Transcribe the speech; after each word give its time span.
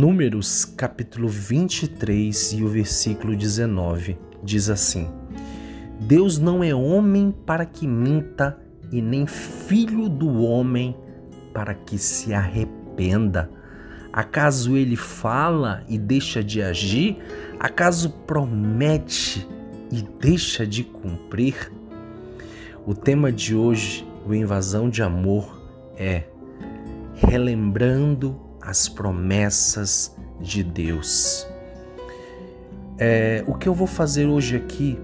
Números 0.00 0.64
capítulo 0.64 1.28
23 1.28 2.54
e 2.54 2.64
o 2.64 2.68
versículo 2.68 3.36
19 3.36 4.16
diz 4.42 4.70
assim: 4.70 5.06
Deus 6.00 6.38
não 6.38 6.64
é 6.64 6.74
homem 6.74 7.30
para 7.44 7.66
que 7.66 7.86
minta, 7.86 8.58
e 8.90 9.02
nem 9.02 9.26
filho 9.26 10.08
do 10.08 10.42
homem 10.42 10.96
para 11.52 11.74
que 11.74 11.98
se 11.98 12.32
arrependa. 12.32 13.50
Acaso 14.10 14.74
ele 14.74 14.96
fala 14.96 15.84
e 15.86 15.98
deixa 15.98 16.42
de 16.42 16.62
agir? 16.62 17.18
Acaso 17.58 18.08
promete 18.26 19.46
e 19.92 20.00
deixa 20.18 20.66
de 20.66 20.82
cumprir? 20.82 21.70
O 22.86 22.94
tema 22.94 23.30
de 23.30 23.54
hoje, 23.54 24.08
o 24.26 24.32
Invasão 24.32 24.88
de 24.88 25.02
Amor, 25.02 25.60
é 25.94 26.24
relembrando 27.16 28.48
as 28.60 28.88
promessas 28.88 30.16
de 30.40 30.62
Deus. 30.62 31.46
É, 32.98 33.42
o 33.46 33.54
que 33.54 33.68
eu 33.68 33.74
vou 33.74 33.86
fazer 33.86 34.26
hoje 34.26 34.56
aqui 34.56 34.98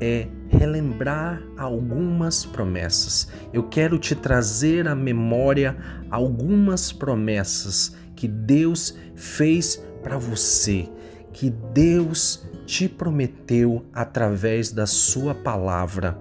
é 0.00 0.28
relembrar 0.48 1.42
algumas 1.56 2.44
promessas. 2.44 3.28
Eu 3.52 3.64
quero 3.68 3.98
te 3.98 4.14
trazer 4.14 4.88
à 4.88 4.94
memória 4.94 5.76
algumas 6.10 6.92
promessas 6.92 7.94
que 8.16 8.26
Deus 8.26 8.96
fez 9.14 9.82
para 10.02 10.18
você, 10.18 10.88
que 11.32 11.50
Deus 11.50 12.46
te 12.66 12.88
prometeu 12.88 13.84
através 13.92 14.70
da 14.70 14.86
sua 14.86 15.34
palavra. 15.34 16.18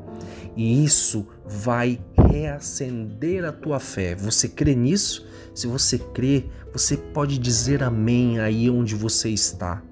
E 0.55 0.84
isso 0.84 1.27
vai 1.45 1.99
reacender 2.29 3.46
a 3.46 3.51
tua 3.51 3.79
fé. 3.79 4.15
Você 4.15 4.48
crê 4.48 4.76
nisso? 4.76 5.27
Se 5.60 5.68
você 5.68 5.98
crê, 5.98 6.46
você 6.71 6.96
pode 6.96 7.38
dizer 7.38 7.84
amém 7.84 8.40
aí 8.40 8.70
onde 8.70 8.96
você 8.96 9.27
está. 9.27 9.84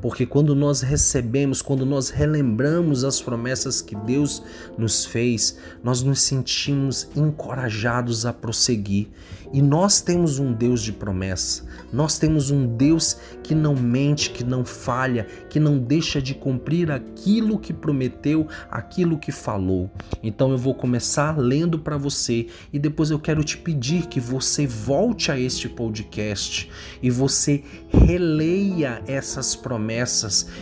Porque 0.00 0.26
quando 0.26 0.54
nós 0.54 0.82
recebemos, 0.82 1.62
quando 1.62 1.86
nós 1.86 2.10
relembramos 2.10 3.02
as 3.02 3.20
promessas 3.20 3.80
que 3.80 3.96
Deus 3.96 4.42
nos 4.76 5.04
fez, 5.04 5.58
nós 5.82 6.02
nos 6.02 6.20
sentimos 6.20 7.08
encorajados 7.16 8.26
a 8.26 8.32
prosseguir. 8.32 9.08
E 9.52 9.62
nós 9.62 10.00
temos 10.00 10.38
um 10.38 10.52
Deus 10.52 10.82
de 10.82 10.92
promessa. 10.92 11.64
Nós 11.92 12.18
temos 12.18 12.50
um 12.50 12.66
Deus 12.76 13.16
que 13.42 13.54
não 13.54 13.74
mente, 13.74 14.30
que 14.30 14.44
não 14.44 14.64
falha, 14.64 15.26
que 15.48 15.60
não 15.60 15.78
deixa 15.78 16.20
de 16.20 16.34
cumprir 16.34 16.90
aquilo 16.90 17.58
que 17.58 17.72
prometeu, 17.72 18.48
aquilo 18.70 19.18
que 19.18 19.30
falou. 19.30 19.90
Então 20.22 20.50
eu 20.50 20.58
vou 20.58 20.74
começar 20.74 21.38
lendo 21.38 21.78
para 21.78 21.96
você 21.96 22.48
e 22.72 22.78
depois 22.78 23.10
eu 23.10 23.20
quero 23.20 23.44
te 23.44 23.56
pedir 23.56 24.06
que 24.08 24.18
você 24.18 24.66
volte 24.66 25.30
a 25.30 25.38
este 25.38 25.68
podcast 25.68 26.68
e 27.00 27.08
você 27.08 27.62
releia 27.88 29.00
essas 29.06 29.54
promessas 29.54 29.85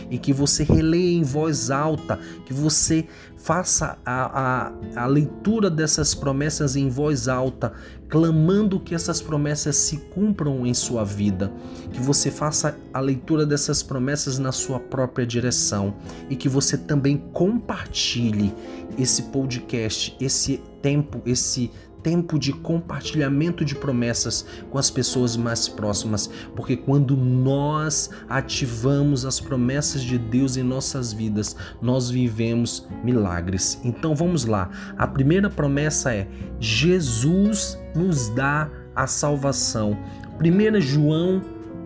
e 0.09 0.17
que 0.17 0.33
você 0.33 0.63
releia 0.63 1.17
em 1.17 1.23
voz 1.23 1.71
alta, 1.71 2.19
que 2.45 2.53
você 2.53 3.05
faça 3.45 3.97
a, 4.03 4.71
a, 4.95 5.03
a 5.03 5.05
leitura 5.05 5.69
dessas 5.69 6.15
promessas 6.15 6.75
em 6.75 6.89
voz 6.89 7.27
alta, 7.27 7.73
clamando 8.09 8.79
que 8.79 8.95
essas 8.95 9.21
promessas 9.21 9.75
se 9.75 9.97
cumpram 9.97 10.65
em 10.65 10.73
sua 10.73 11.03
vida, 11.03 11.51
que 11.91 11.99
você 11.99 12.31
faça 12.31 12.75
a 12.91 12.99
leitura 12.99 13.45
dessas 13.45 13.83
promessas 13.83 14.39
na 14.39 14.51
sua 14.51 14.79
própria 14.79 15.27
direção 15.27 15.95
e 16.29 16.35
que 16.35 16.49
você 16.49 16.75
também 16.77 17.17
compartilhe 17.33 18.51
esse 18.97 19.23
podcast, 19.23 20.15
esse 20.19 20.61
tempo, 20.81 21.21
esse 21.25 21.71
tempo 22.05 22.37
de 22.37 22.53
compartilhamento 22.53 23.65
de 23.65 23.73
promessas 23.73 24.45
com 24.69 24.77
as 24.77 24.91
pessoas 24.91 25.35
mais 25.35 25.67
próximas, 25.67 26.29
porque 26.55 26.77
quando 26.77 27.17
nós 27.17 28.11
ativamos 28.29 29.25
as 29.25 29.39
promessas 29.39 30.03
de 30.03 30.19
Deus 30.19 30.55
em 30.55 30.61
nossas 30.61 31.11
vidas, 31.11 31.55
nós 31.81 32.11
vivemos 32.11 32.87
milagres. 33.03 33.81
Então 33.83 34.13
vamos 34.13 34.45
lá. 34.45 34.69
A 34.95 35.07
primeira 35.07 35.49
promessa 35.49 36.13
é: 36.13 36.27
Jesus 36.59 37.75
nos 37.95 38.29
dá 38.29 38.69
a 38.95 39.07
salvação. 39.07 39.97
1 40.39 40.79
João, 40.81 41.41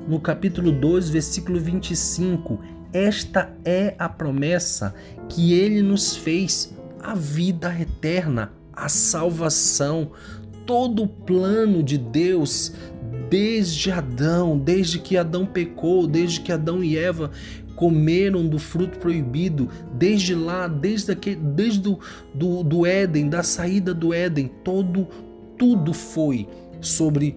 no 0.06 0.19
capítulo 0.19 0.74
2, 0.74 1.12
versículo 1.12 1.62
25, 1.62 2.59
esta 2.91 3.56
é 3.63 3.96
a 3.97 4.09
promessa 4.09 4.94
que 5.30 5.53
ele 5.53 5.81
nos 5.81 6.18
fez, 6.18 6.75
a 7.01 7.16
vida 7.16 7.74
eterna 7.80 8.59
a 8.79 8.90
salvação, 8.90 10.12
todo 10.66 11.03
o 11.03 11.07
plano 11.07 11.81
de 11.84 11.97
Deus 11.97 12.73
desde 13.29 13.91
Adão, 13.91 14.57
desde 14.57 15.00
que 15.00 15.16
Adão 15.16 15.45
pecou, 15.45 16.07
desde 16.07 16.41
que 16.41 16.51
Adão 16.51 16.84
e 16.84 16.97
Eva 16.97 17.31
comeram 17.75 18.45
do 18.45 18.59
fruto 18.59 19.00
proibido, 19.00 19.69
desde 19.94 20.35
lá, 20.35 20.68
desde, 20.68 21.12
aquele, 21.12 21.38
desde 21.38 21.79
do, 21.79 22.00
do, 22.34 22.63
do 22.63 22.85
Éden, 22.85 23.29
da 23.29 23.41
saída 23.41 23.94
do 23.94 24.13
Éden, 24.13 24.51
todo, 24.63 25.07
tudo 25.57 25.94
foi 25.94 26.47
sobre 26.81 27.35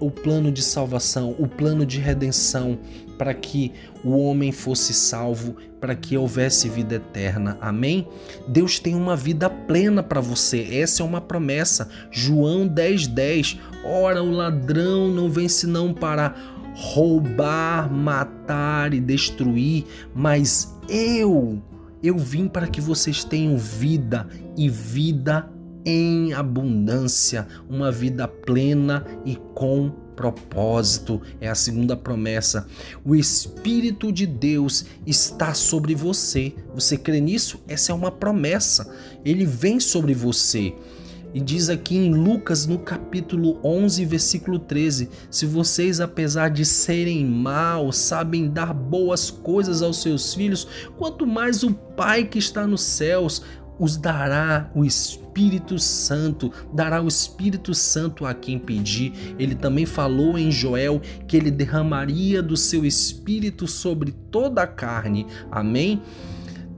o 0.00 0.10
plano 0.10 0.50
de 0.50 0.62
salvação, 0.62 1.34
o 1.38 1.46
plano 1.46 1.84
de 1.84 1.98
redenção, 1.98 2.78
para 3.16 3.34
que 3.34 3.72
o 4.04 4.16
homem 4.16 4.52
fosse 4.52 4.94
salvo, 4.94 5.56
para 5.80 5.94
que 5.94 6.16
houvesse 6.16 6.68
vida 6.68 6.96
eterna. 6.96 7.58
Amém? 7.60 8.06
Deus 8.46 8.78
tem 8.78 8.94
uma 8.94 9.16
vida 9.16 9.50
plena 9.50 10.02
para 10.02 10.20
você. 10.20 10.68
Essa 10.70 11.02
é 11.02 11.06
uma 11.06 11.20
promessa. 11.20 11.88
João 12.10 12.66
10:10. 12.68 13.08
10. 13.08 13.58
Ora, 13.84 14.22
o 14.22 14.30
ladrão 14.30 15.08
não 15.08 15.28
vem 15.28 15.48
senão 15.48 15.92
para 15.92 16.34
roubar, 16.74 17.92
matar 17.92 18.94
e 18.94 19.00
destruir, 19.00 19.84
mas 20.14 20.76
eu 20.88 21.60
eu 22.02 22.16
vim 22.16 22.46
para 22.46 22.68
que 22.68 22.80
vocês 22.80 23.24
tenham 23.24 23.58
vida 23.58 24.28
e 24.56 24.68
vida 24.68 25.50
em 25.90 26.34
abundância, 26.34 27.48
uma 27.66 27.90
vida 27.90 28.28
plena 28.28 29.06
e 29.24 29.36
com 29.54 29.88
propósito. 30.14 31.22
É 31.40 31.48
a 31.48 31.54
segunda 31.54 31.96
promessa. 31.96 32.66
O 33.02 33.16
Espírito 33.16 34.12
de 34.12 34.26
Deus 34.26 34.84
está 35.06 35.54
sobre 35.54 35.94
você. 35.94 36.52
Você 36.74 36.98
crê 36.98 37.22
nisso? 37.22 37.58
Essa 37.66 37.92
é 37.92 37.94
uma 37.94 38.10
promessa. 38.10 38.94
Ele 39.24 39.46
vem 39.46 39.80
sobre 39.80 40.12
você. 40.12 40.74
E 41.32 41.40
diz 41.40 41.70
aqui 41.70 41.96
em 41.96 42.12
Lucas, 42.12 42.66
no 42.66 42.78
capítulo 42.78 43.58
11, 43.64 44.04
versículo 44.04 44.58
13: 44.58 45.08
Se 45.30 45.46
vocês, 45.46 46.00
apesar 46.00 46.50
de 46.50 46.66
serem 46.66 47.24
maus, 47.24 47.96
sabem 47.96 48.48
dar 48.48 48.74
boas 48.74 49.30
coisas 49.30 49.80
aos 49.80 50.02
seus 50.02 50.34
filhos, 50.34 50.66
quanto 50.98 51.26
mais 51.26 51.62
o 51.62 51.72
Pai 51.72 52.24
que 52.24 52.38
está 52.38 52.66
nos 52.66 52.82
céus 52.82 53.42
os 53.78 53.96
dará 53.96 54.70
o 54.74 54.84
Espírito 54.84 55.78
Santo, 55.78 56.52
dará 56.72 57.00
o 57.02 57.08
Espírito 57.08 57.74
Santo 57.74 58.26
a 58.26 58.34
quem 58.34 58.58
pedir. 58.58 59.12
Ele 59.38 59.54
também 59.54 59.86
falou 59.86 60.38
em 60.38 60.50
Joel 60.50 61.00
que 61.26 61.36
ele 61.36 61.50
derramaria 61.50 62.42
do 62.42 62.56
seu 62.56 62.84
espírito 62.84 63.66
sobre 63.66 64.12
toda 64.30 64.62
a 64.62 64.66
carne. 64.66 65.26
Amém? 65.50 66.02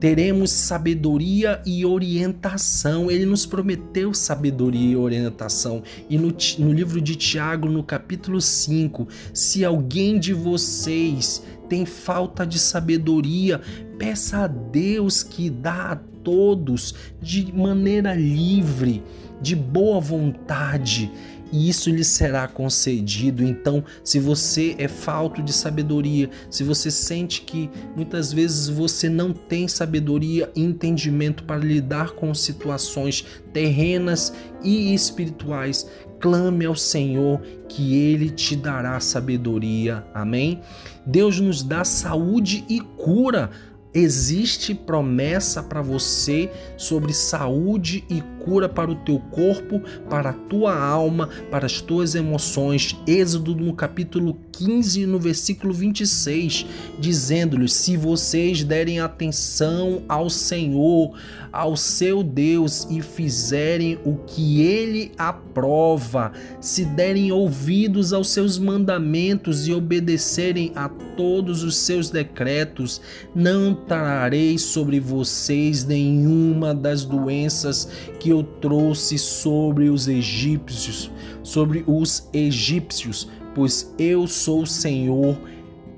teremos 0.01 0.49
sabedoria 0.49 1.61
e 1.63 1.85
orientação. 1.85 3.11
Ele 3.11 3.23
nos 3.23 3.45
prometeu 3.45 4.15
sabedoria 4.15 4.93
e 4.93 4.95
orientação. 4.95 5.83
E 6.09 6.17
no, 6.17 6.35
no, 6.57 6.73
livro 6.73 6.99
de 6.99 7.15
Tiago, 7.15 7.69
no 7.69 7.83
capítulo 7.83 8.41
5, 8.41 9.07
se 9.31 9.63
alguém 9.63 10.19
de 10.19 10.33
vocês 10.33 11.43
tem 11.71 11.85
falta 11.85 12.45
de 12.45 12.59
sabedoria, 12.59 13.61
peça 13.97 14.39
a 14.39 14.47
Deus 14.47 15.23
que 15.23 15.49
dá 15.49 15.93
a 15.93 15.95
todos 15.95 16.93
de 17.21 17.49
maneira 17.55 18.13
livre, 18.13 19.01
de 19.41 19.55
boa 19.55 20.01
vontade, 20.01 21.09
e 21.49 21.69
isso 21.69 21.89
lhe 21.89 22.03
será 22.03 22.45
concedido. 22.45 23.41
Então, 23.41 23.85
se 24.03 24.19
você 24.19 24.75
é 24.77 24.89
falto 24.89 25.41
de 25.41 25.53
sabedoria, 25.53 26.29
se 26.49 26.61
você 26.61 26.91
sente 26.91 27.43
que 27.43 27.69
muitas 27.95 28.33
vezes 28.33 28.67
você 28.67 29.07
não 29.07 29.31
tem 29.31 29.65
sabedoria 29.65 30.51
e 30.53 30.61
entendimento 30.61 31.45
para 31.45 31.55
lidar 31.55 32.11
com 32.11 32.33
situações 32.33 33.25
terrenas 33.53 34.33
e 34.61 34.93
espirituais, 34.93 35.87
clame 36.21 36.65
ao 36.65 36.75
Senhor 36.75 37.41
que 37.67 37.95
ele 37.95 38.29
te 38.29 38.55
dará 38.55 38.99
sabedoria. 38.99 40.05
Amém? 40.13 40.61
Deus 41.05 41.39
nos 41.39 41.63
dá 41.63 41.83
saúde 41.83 42.63
e 42.69 42.79
cura 42.79 43.49
Existe 43.93 44.73
promessa 44.73 45.61
para 45.61 45.81
você 45.81 46.49
sobre 46.77 47.13
saúde 47.13 48.05
e 48.09 48.21
cura 48.39 48.69
para 48.69 48.89
o 48.89 48.95
teu 48.95 49.19
corpo, 49.19 49.81
para 50.09 50.29
a 50.29 50.33
tua 50.33 50.73
alma, 50.73 51.27
para 51.49 51.65
as 51.65 51.81
tuas 51.81 52.15
emoções. 52.15 52.95
Êxodo 53.05 53.53
no 53.53 53.73
capítulo 53.73 54.37
15, 54.53 55.05
no 55.05 55.19
versículo 55.19 55.73
26, 55.73 56.65
dizendo-lhes: 56.99 57.73
Se 57.73 57.97
vocês 57.97 58.63
derem 58.63 59.01
atenção 59.01 60.03
ao 60.07 60.29
Senhor, 60.29 61.13
ao 61.51 61.75
seu 61.75 62.23
Deus 62.23 62.87
e 62.89 63.01
fizerem 63.01 63.99
o 64.05 64.15
que 64.25 64.61
ele 64.61 65.11
aprova, 65.17 66.31
se 66.61 66.85
derem 66.85 67.31
ouvidos 67.31 68.13
aos 68.13 68.29
seus 68.29 68.57
mandamentos 68.57 69.67
e 69.67 69.73
obedecerem 69.73 70.71
a 70.75 70.87
todos 70.87 71.61
os 71.63 71.75
seus 71.75 72.09
decretos, 72.09 73.01
não 73.35 73.75
trarei 73.87 74.57
sobre 74.57 74.99
vocês 74.99 75.85
nenhuma 75.85 76.73
das 76.73 77.05
doenças 77.05 77.89
que 78.19 78.29
eu 78.29 78.43
trouxe 78.43 79.17
sobre 79.17 79.89
os 79.89 80.07
egípcios, 80.07 81.11
sobre 81.43 81.83
os 81.87 82.27
egípcios, 82.33 83.29
pois 83.53 83.93
eu 83.99 84.27
sou 84.27 84.63
o 84.63 84.67
Senhor 84.67 85.37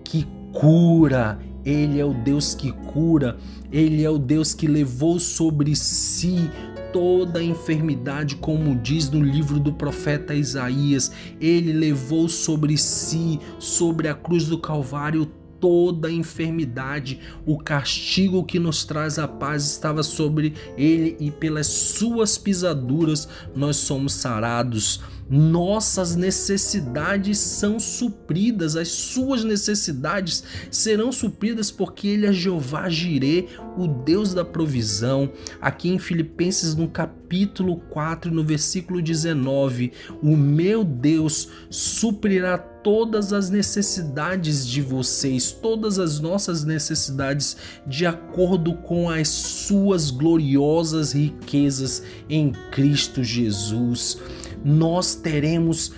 que 0.03 0.27
cura. 0.51 1.39
Ele 1.65 2.00
é 2.00 2.06
o 2.06 2.13
Deus 2.13 2.53
que 2.53 2.71
cura, 2.71 3.38
ele 3.71 4.03
é 4.03 4.09
o 4.09 4.18
Deus 4.18 4.53
que 4.53 4.68
levou 4.68 5.18
sobre 5.18 5.75
si 5.75 6.50
toda 6.91 7.39
a 7.39 7.44
enfermidade, 7.44 8.36
como 8.36 8.75
diz 8.75 9.09
no 9.09 9.21
livro 9.21 9.59
do 9.59 9.74
profeta 9.74 10.36
Isaías. 10.36 11.12
Ele 11.41 11.74
levou 11.74 12.29
sobre 12.29 12.77
si, 12.77 13.39
sobre 13.57 14.07
a 14.07 14.13
cruz 14.13 14.45
do 14.45 14.59
Calvário, 14.59 15.29
toda 15.63 16.12
enfermidade, 16.12 17.21
o 17.45 17.57
castigo 17.57 18.44
que 18.44 18.60
nos 18.60 18.83
traz 18.83 19.18
a 19.18 19.25
paz 19.25 19.63
estava 19.63 20.04
sobre 20.04 20.54
ele 20.77 21.15
e 21.21 21.31
pelas 21.31 21.68
suas 21.68 22.38
pisaduras 22.38 23.30
nós 23.56 23.77
somos 23.77 24.12
sarados. 24.12 25.00
Nossas 25.35 26.15
necessidades 26.15 27.39
são 27.39 27.80
supridas, 27.80 28.75
as 28.75 28.89
suas 28.89 29.44
necessidades 29.44 30.44
serão 30.69 31.12
supridas 31.12 31.71
porque 31.71 32.07
ele 32.07 32.27
é 32.27 32.31
Jeová 32.31 32.88
Jireh, 32.88 33.47
o 33.75 33.88
Deus 33.88 34.35
da 34.35 34.45
provisão. 34.45 35.31
Aqui 35.59 35.89
em 35.89 35.97
Filipenses 35.97 36.75
no 36.75 36.88
capítulo 36.88 37.77
4, 37.89 38.31
no 38.31 38.44
versículo 38.44 39.01
19, 39.01 39.91
o 40.21 40.38
meu 40.38 40.83
Deus 40.83 41.50
suprirá 41.68 42.59
todas 42.59 43.33
as 43.33 43.50
necessidades 43.50 44.68
de 44.68 44.83
vocês, 44.83 45.51
todas 45.51 45.97
as 45.97 46.19
nossas 46.19 46.63
necessidades, 46.63 47.57
de 47.88 48.06
acordo 48.06 48.75
com 48.75 49.09
as 49.09 49.29
suas 49.29 50.12
gloriosas 50.12 51.13
riquezas 51.13 52.03
em 52.29 52.51
Cristo 52.69 53.24
Jesus. 53.24 54.19
Nós 54.65 55.15
teremos 55.23 55.93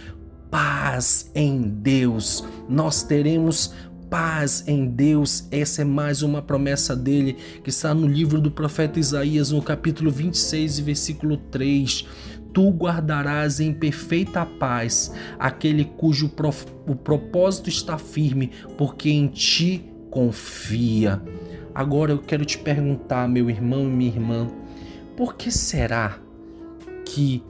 paz 0.50 1.32
em 1.36 1.62
Deus, 1.64 2.46
nós 2.70 3.04
teremos 3.04 3.74
paz 4.10 4.64
em 4.68 4.86
Deus. 4.86 5.48
Essa 5.52 5.82
é 5.82 5.86
mais 5.86 6.22
uma 6.22 6.42
promessa 6.42 6.96
dele 6.96 7.36
que 7.64 7.70
está 7.70 7.94
no 7.94 8.08
livro 8.08 8.40
do 8.40 8.52
profeta 8.52 9.00
Isaías, 9.00 9.52
no 9.52 9.62
capítulo 9.62 10.12
26, 10.12 10.80
versículo 10.80 11.38
3 11.38 12.06
tu 12.54 12.70
guardarás 12.70 13.60
em 13.60 13.74
perfeita 13.74 14.46
paz 14.46 15.14
aquele 15.38 15.84
cujo 15.84 16.32
o 16.88 16.96
propósito 16.96 17.68
está 17.68 17.98
firme, 17.98 18.50
porque 18.78 19.10
em 19.10 19.28
ti 19.28 19.84
confia. 20.10 21.22
Agora 21.74 22.14
eu 22.14 22.20
quero 22.20 22.46
te 22.46 22.58
perguntar, 22.58 23.28
meu 23.28 23.50
irmão 23.50 23.84
e 23.84 23.92
minha 23.92 24.10
irmã, 24.10 24.48
por 25.18 25.36
que 25.36 25.52
será 25.52 26.18
que 27.04 27.44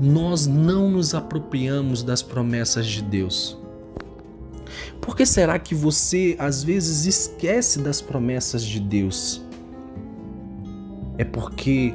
nós 0.00 0.46
não 0.46 0.90
nos 0.90 1.14
apropriamos 1.14 2.02
das 2.02 2.22
promessas 2.22 2.86
de 2.86 3.02
Deus? 3.02 3.58
Por 5.00 5.14
que 5.14 5.26
será 5.26 5.58
que 5.58 5.74
você 5.74 6.36
às 6.38 6.62
vezes 6.62 7.04
esquece 7.04 7.80
das 7.80 8.00
promessas 8.00 8.62
de 8.62 8.80
Deus? 8.80 9.44
É 11.18 11.24
porque 11.24 11.92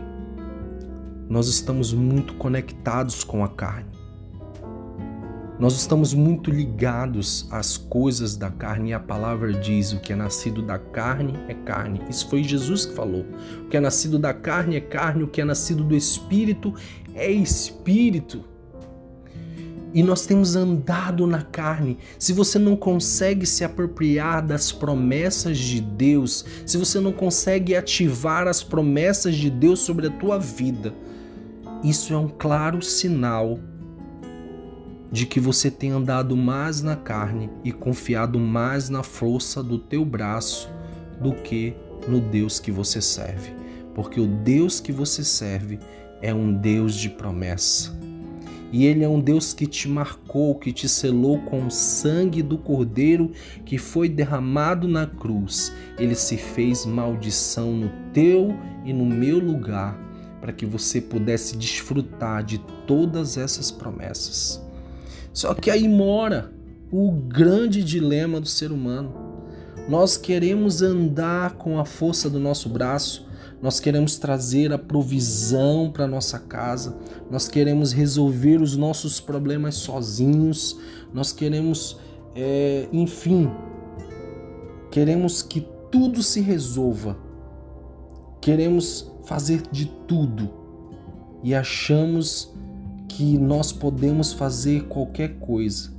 nós 1.27 1.47
estamos 1.47 1.93
muito 1.93 2.35
conectados 2.35 3.23
com 3.23 3.43
a 3.43 3.47
carne. 3.47 3.95
Nós 5.57 5.73
estamos 5.73 6.13
muito 6.13 6.51
ligados 6.51 7.47
às 7.49 7.77
coisas 7.77 8.35
da 8.35 8.51
carne 8.51 8.89
e 8.89 8.93
a 8.93 8.99
palavra 8.99 9.53
diz: 9.53 9.93
o 9.93 9.99
que 9.99 10.11
é 10.11 10.15
nascido 10.15 10.61
da 10.61 10.77
carne 10.77 11.33
é 11.47 11.53
carne. 11.53 12.01
Isso 12.09 12.27
foi 12.27 12.43
Jesus 12.43 12.85
que 12.85 12.93
falou. 12.93 13.25
O 13.61 13.69
que 13.69 13.77
é 13.77 13.79
nascido 13.79 14.19
da 14.19 14.33
carne 14.33 14.75
é 14.75 14.81
carne, 14.81 15.23
o 15.23 15.27
que 15.27 15.39
é 15.39 15.45
nascido 15.45 15.83
do 15.83 15.95
espírito 15.95 16.73
é 17.15 17.31
espírito. 17.31 18.43
E 19.93 20.03
nós 20.03 20.25
temos 20.25 20.57
andado 20.57 21.25
na 21.25 21.41
carne. 21.41 21.97
Se 22.19 22.33
você 22.33 22.59
não 22.59 22.75
consegue 22.75 23.45
se 23.45 23.63
apropriar 23.63 24.45
das 24.45 24.69
promessas 24.69 25.57
de 25.57 25.79
Deus, 25.79 26.45
se 26.65 26.77
você 26.77 26.99
não 26.99 27.13
consegue 27.13 27.73
ativar 27.73 28.45
as 28.45 28.61
promessas 28.61 29.35
de 29.35 29.49
Deus 29.49 29.79
sobre 29.79 30.07
a 30.07 30.11
tua 30.11 30.37
vida, 30.37 30.93
isso 31.81 32.13
é 32.13 32.17
um 32.17 32.27
claro 32.27 32.81
sinal 32.81 33.57
de 35.09 35.25
que 35.25 35.39
você 35.39 35.71
tem 35.71 35.91
andado 35.91 36.35
mais 36.35 36.81
na 36.81 36.97
carne 36.97 37.49
e 37.63 37.71
confiado 37.71 38.37
mais 38.37 38.89
na 38.89 39.01
força 39.01 39.63
do 39.63 39.79
teu 39.79 40.03
braço 40.03 40.69
do 41.21 41.31
que 41.31 41.73
no 42.05 42.19
Deus 42.19 42.59
que 42.59 42.69
você 42.69 43.01
serve. 43.01 43.53
Porque 43.93 44.19
o 44.19 44.27
Deus 44.27 44.81
que 44.81 44.91
você 44.91 45.23
serve 45.23 45.79
é 46.25 46.33
um 46.33 46.51
Deus 46.51 46.95
de 46.95 47.07
promessa. 47.07 47.95
E 48.71 48.83
ele 48.87 49.03
é 49.03 49.07
um 49.07 49.21
Deus 49.21 49.53
que 49.53 49.67
te 49.67 49.87
marcou, 49.87 50.55
que 50.55 50.73
te 50.73 50.89
selou 50.89 51.39
com 51.43 51.67
o 51.67 51.71
sangue 51.71 52.41
do 52.41 52.57
Cordeiro 52.57 53.31
que 53.63 53.77
foi 53.77 54.09
derramado 54.09 54.87
na 54.87 55.05
cruz. 55.05 55.71
Ele 55.99 56.15
se 56.15 56.35
fez 56.35 56.83
maldição 56.83 57.73
no 57.73 57.91
teu 58.11 58.57
e 58.83 58.91
no 58.91 59.05
meu 59.05 59.37
lugar 59.37 59.95
para 60.41 60.51
que 60.51 60.65
você 60.65 60.99
pudesse 60.99 61.55
desfrutar 61.55 62.43
de 62.43 62.57
todas 62.87 63.37
essas 63.37 63.69
promessas. 63.69 64.59
Só 65.31 65.53
que 65.53 65.69
aí 65.69 65.87
mora 65.87 66.51
o 66.91 67.11
grande 67.11 67.83
dilema 67.83 68.41
do 68.41 68.47
ser 68.47 68.71
humano. 68.71 69.13
Nós 69.87 70.17
queremos 70.17 70.81
andar 70.81 71.53
com 71.53 71.79
a 71.79 71.85
força 71.85 72.31
do 72.31 72.39
nosso 72.39 72.67
braço, 72.67 73.24
nós 73.61 73.79
queremos 73.79 74.17
trazer 74.17 74.71
a 74.71 74.77
provisão 74.77 75.91
para 75.91 76.07
nossa 76.07 76.39
casa, 76.39 76.97
nós 77.29 77.47
queremos 77.47 77.91
resolver 77.91 78.61
os 78.61 78.75
nossos 78.75 79.19
problemas 79.19 79.75
sozinhos, 79.75 80.79
nós 81.13 81.31
queremos, 81.31 81.99
é, 82.35 82.87
enfim, 82.91 83.49
queremos 84.91 85.41
que 85.41 85.67
tudo 85.91 86.21
se 86.21 86.41
resolva, 86.41 87.17
queremos 88.41 89.11
fazer 89.25 89.63
de 89.71 89.85
tudo 90.07 90.49
e 91.43 91.53
achamos 91.55 92.53
que 93.07 93.37
nós 93.37 93.71
podemos 93.71 94.33
fazer 94.33 94.83
qualquer 94.87 95.39
coisa. 95.39 95.93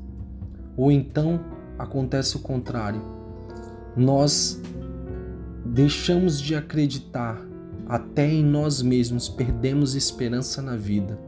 Ou 0.77 0.93
então 0.93 1.41
acontece 1.79 2.37
o 2.37 2.41
contrário. 2.41 3.03
Nós 3.97 4.61
deixamos 5.77 6.41
de 6.41 6.55
acreditar 6.55 7.39
até 7.87 8.27
em 8.27 8.43
nós 8.43 8.81
mesmos, 8.81 9.29
perdemos 9.29 9.95
esperança 9.95 10.63
na 10.63 10.75
vida. 10.75 11.21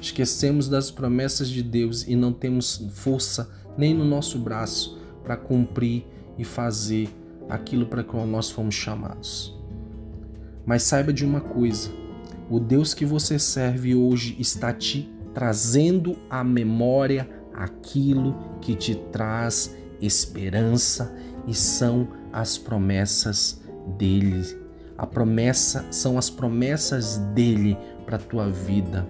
Esquecemos 0.00 0.70
das 0.70 0.90
promessas 0.90 1.50
de 1.50 1.62
Deus 1.62 2.08
e 2.08 2.16
não 2.16 2.32
temos 2.32 2.88
força 2.94 3.50
nem 3.76 3.92
no 3.92 4.02
nosso 4.06 4.38
braço 4.38 4.98
para 5.22 5.36
cumprir 5.36 6.06
e 6.38 6.44
fazer 6.44 7.10
aquilo 7.46 7.84
para 7.84 8.02
que 8.02 8.16
nós 8.16 8.50
fomos 8.50 8.74
chamados. 8.74 9.54
Mas 10.64 10.82
saiba 10.84 11.12
de 11.12 11.22
uma 11.22 11.42
coisa: 11.42 11.90
o 12.48 12.58
Deus 12.58 12.94
que 12.94 13.04
você 13.04 13.38
serve 13.38 13.94
hoje 13.94 14.34
está 14.38 14.72
te 14.72 15.10
trazendo 15.34 16.16
à 16.30 16.42
memória 16.42 17.28
aquilo 17.52 18.34
que 18.62 18.74
te 18.74 18.94
traz 18.94 19.76
esperança 20.00 21.14
e 21.46 21.52
são 21.52 22.08
as 22.32 22.56
promessas 22.56 23.60
dele. 23.90 24.44
A 24.96 25.06
promessa 25.06 25.86
são 25.90 26.18
as 26.18 26.28
promessas 26.28 27.18
dele 27.34 27.76
para 28.04 28.16
a 28.16 28.20
tua 28.20 28.48
vida. 28.48 29.06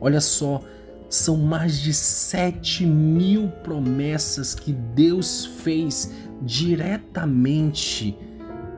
Olha 0.00 0.20
só, 0.20 0.62
são 1.08 1.36
mais 1.36 1.78
de 1.78 1.92
sete 1.92 2.84
mil 2.84 3.48
promessas 3.62 4.54
que 4.54 4.72
Deus 4.72 5.44
fez 5.44 6.12
diretamente 6.42 8.16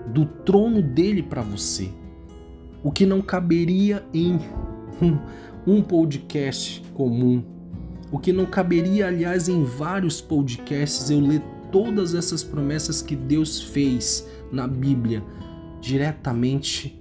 do 0.09 0.25
trono 0.25 0.83
dele 0.83 1.23
para 1.23 1.43
você 1.43 1.91
o 2.83 2.91
que 2.91 3.05
não 3.05 3.21
caberia 3.21 4.05
em 4.13 4.39
um 5.67 5.83
podcast 5.83 6.83
comum, 6.95 7.45
o 8.11 8.19
que 8.19 8.33
não 8.33 8.47
caberia, 8.47 9.07
aliás, 9.07 9.49
em 9.49 9.65
vários 9.65 10.21
podcasts, 10.21 11.11
eu 11.11 11.21
ler 11.21 11.43
todas 11.71 12.15
essas 12.15 12.43
promessas 12.43 13.03
que 13.03 13.15
Deus 13.15 13.61
fez 13.61 14.27
na 14.51 14.67
Bíblia 14.67 15.23
diretamente 15.81 17.01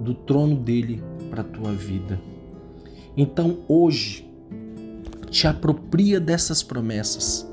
do 0.00 0.14
trono 0.14 0.56
dele 0.56 1.02
para 1.30 1.42
a 1.42 1.44
tua 1.44 1.72
vida. 1.72 2.20
Então 3.16 3.58
hoje, 3.68 4.28
te 5.30 5.46
apropria 5.46 6.20
dessas 6.20 6.62
promessas. 6.62 7.46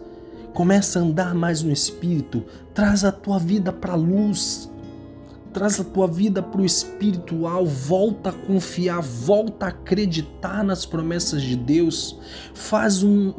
Começa 0.54 1.00
a 1.00 1.02
andar 1.02 1.34
mais 1.36 1.62
no 1.62 1.72
Espírito, 1.72 2.44
traz 2.74 3.04
a 3.04 3.12
tua 3.12 3.38
vida 3.38 3.74
para 3.74 3.94
a 3.94 3.98
luz, 3.98 4.72
traz 5.56 5.80
a 5.80 5.86
tua 5.86 6.06
vida 6.06 6.44
para 6.44 6.60
o 6.60 6.66
espiritual, 6.66 7.66
volta 7.66 8.30
a 8.30 8.34
confiar, 8.34 9.02
volta 9.02 9.68
a 9.68 9.70
acreditar 9.70 10.66
nas 10.66 10.86
promessas 10.86 11.42
de 11.42 11.56
Deus, 11.56 12.20
faz 12.54 13.04
um, 13.04 13.30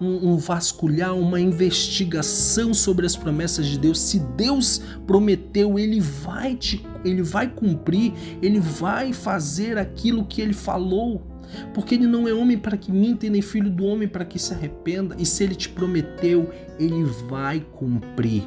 um, 0.00 0.30
um, 0.30 0.36
vasculhar, 0.36 1.12
uma 1.12 1.40
investigação 1.40 2.72
sobre 2.72 3.04
as 3.04 3.16
promessas 3.16 3.66
de 3.66 3.80
Deus. 3.80 3.98
Se 3.98 4.20
Deus 4.20 4.80
prometeu, 5.08 5.76
Ele 5.76 6.00
vai 6.00 6.54
te, 6.54 6.86
Ele 7.04 7.20
vai 7.20 7.48
cumprir, 7.48 8.12
Ele 8.40 8.60
vai 8.60 9.12
fazer 9.12 9.76
aquilo 9.76 10.24
que 10.24 10.40
Ele 10.40 10.54
falou. 10.54 11.20
Porque 11.72 11.94
ele 11.94 12.08
não 12.08 12.26
é 12.26 12.34
homem 12.34 12.58
para 12.58 12.76
que 12.76 12.90
minta 12.90 13.24
e 13.24 13.30
nem 13.30 13.40
filho 13.40 13.70
do 13.70 13.84
homem 13.84 14.08
para 14.08 14.24
que 14.24 14.36
se 14.36 14.52
arrependa. 14.52 15.14
E 15.16 15.24
se 15.24 15.44
ele 15.44 15.54
te 15.54 15.68
prometeu, 15.68 16.50
ele 16.78 17.04
vai 17.28 17.60
cumprir. 17.60 18.42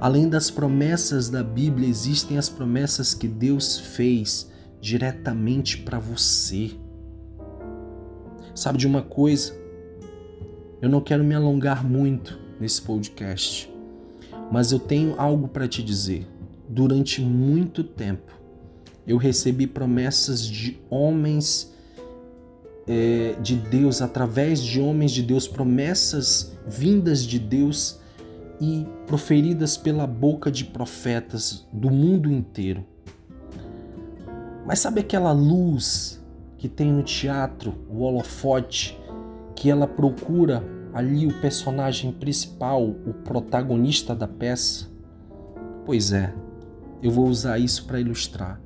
Além 0.00 0.30
das 0.30 0.50
promessas 0.50 1.28
da 1.28 1.42
Bíblia, 1.42 1.86
existem 1.86 2.38
as 2.38 2.48
promessas 2.48 3.12
que 3.12 3.28
Deus 3.28 3.78
fez 3.78 4.50
diretamente 4.80 5.76
para 5.76 5.98
você. 5.98 6.70
Sabe 8.54 8.78
de 8.78 8.86
uma 8.86 9.02
coisa? 9.02 9.54
Eu 10.80 10.88
não 10.88 11.02
quero 11.02 11.22
me 11.22 11.34
alongar 11.34 11.86
muito 11.86 12.38
nesse 12.58 12.80
podcast, 12.80 13.70
mas 14.50 14.72
eu 14.72 14.78
tenho 14.78 15.14
algo 15.20 15.46
para 15.46 15.68
te 15.68 15.82
dizer. 15.82 16.26
Durante 16.66 17.20
muito 17.20 17.84
tempo, 17.84 18.32
eu 19.06 19.18
recebi 19.18 19.66
promessas 19.66 20.46
de 20.46 20.80
homens 20.88 21.74
é, 22.86 23.34
de 23.42 23.54
Deus, 23.54 24.00
através 24.00 24.62
de 24.62 24.80
homens 24.80 25.12
de 25.12 25.22
Deus, 25.22 25.46
promessas 25.46 26.56
vindas 26.66 27.22
de 27.22 27.38
Deus 27.38 27.99
e 28.60 28.86
proferidas 29.06 29.76
pela 29.76 30.06
boca 30.06 30.50
de 30.50 30.64
profetas 30.64 31.66
do 31.72 31.90
mundo 31.90 32.30
inteiro. 32.30 32.84
Mas 34.66 34.80
sabe 34.80 35.00
aquela 35.00 35.32
luz 35.32 36.22
que 36.58 36.68
tem 36.68 36.92
no 36.92 37.02
teatro, 37.02 37.74
o 37.88 38.02
holofote, 38.02 38.98
que 39.56 39.70
ela 39.70 39.86
procura 39.86 40.62
ali 40.92 41.26
o 41.26 41.40
personagem 41.40 42.12
principal, 42.12 42.86
o 42.86 43.14
protagonista 43.24 44.14
da 44.14 44.28
peça? 44.28 44.88
Pois 45.86 46.12
é, 46.12 46.34
eu 47.02 47.10
vou 47.10 47.26
usar 47.26 47.58
isso 47.58 47.86
para 47.86 48.00
ilustrar. 48.00 48.60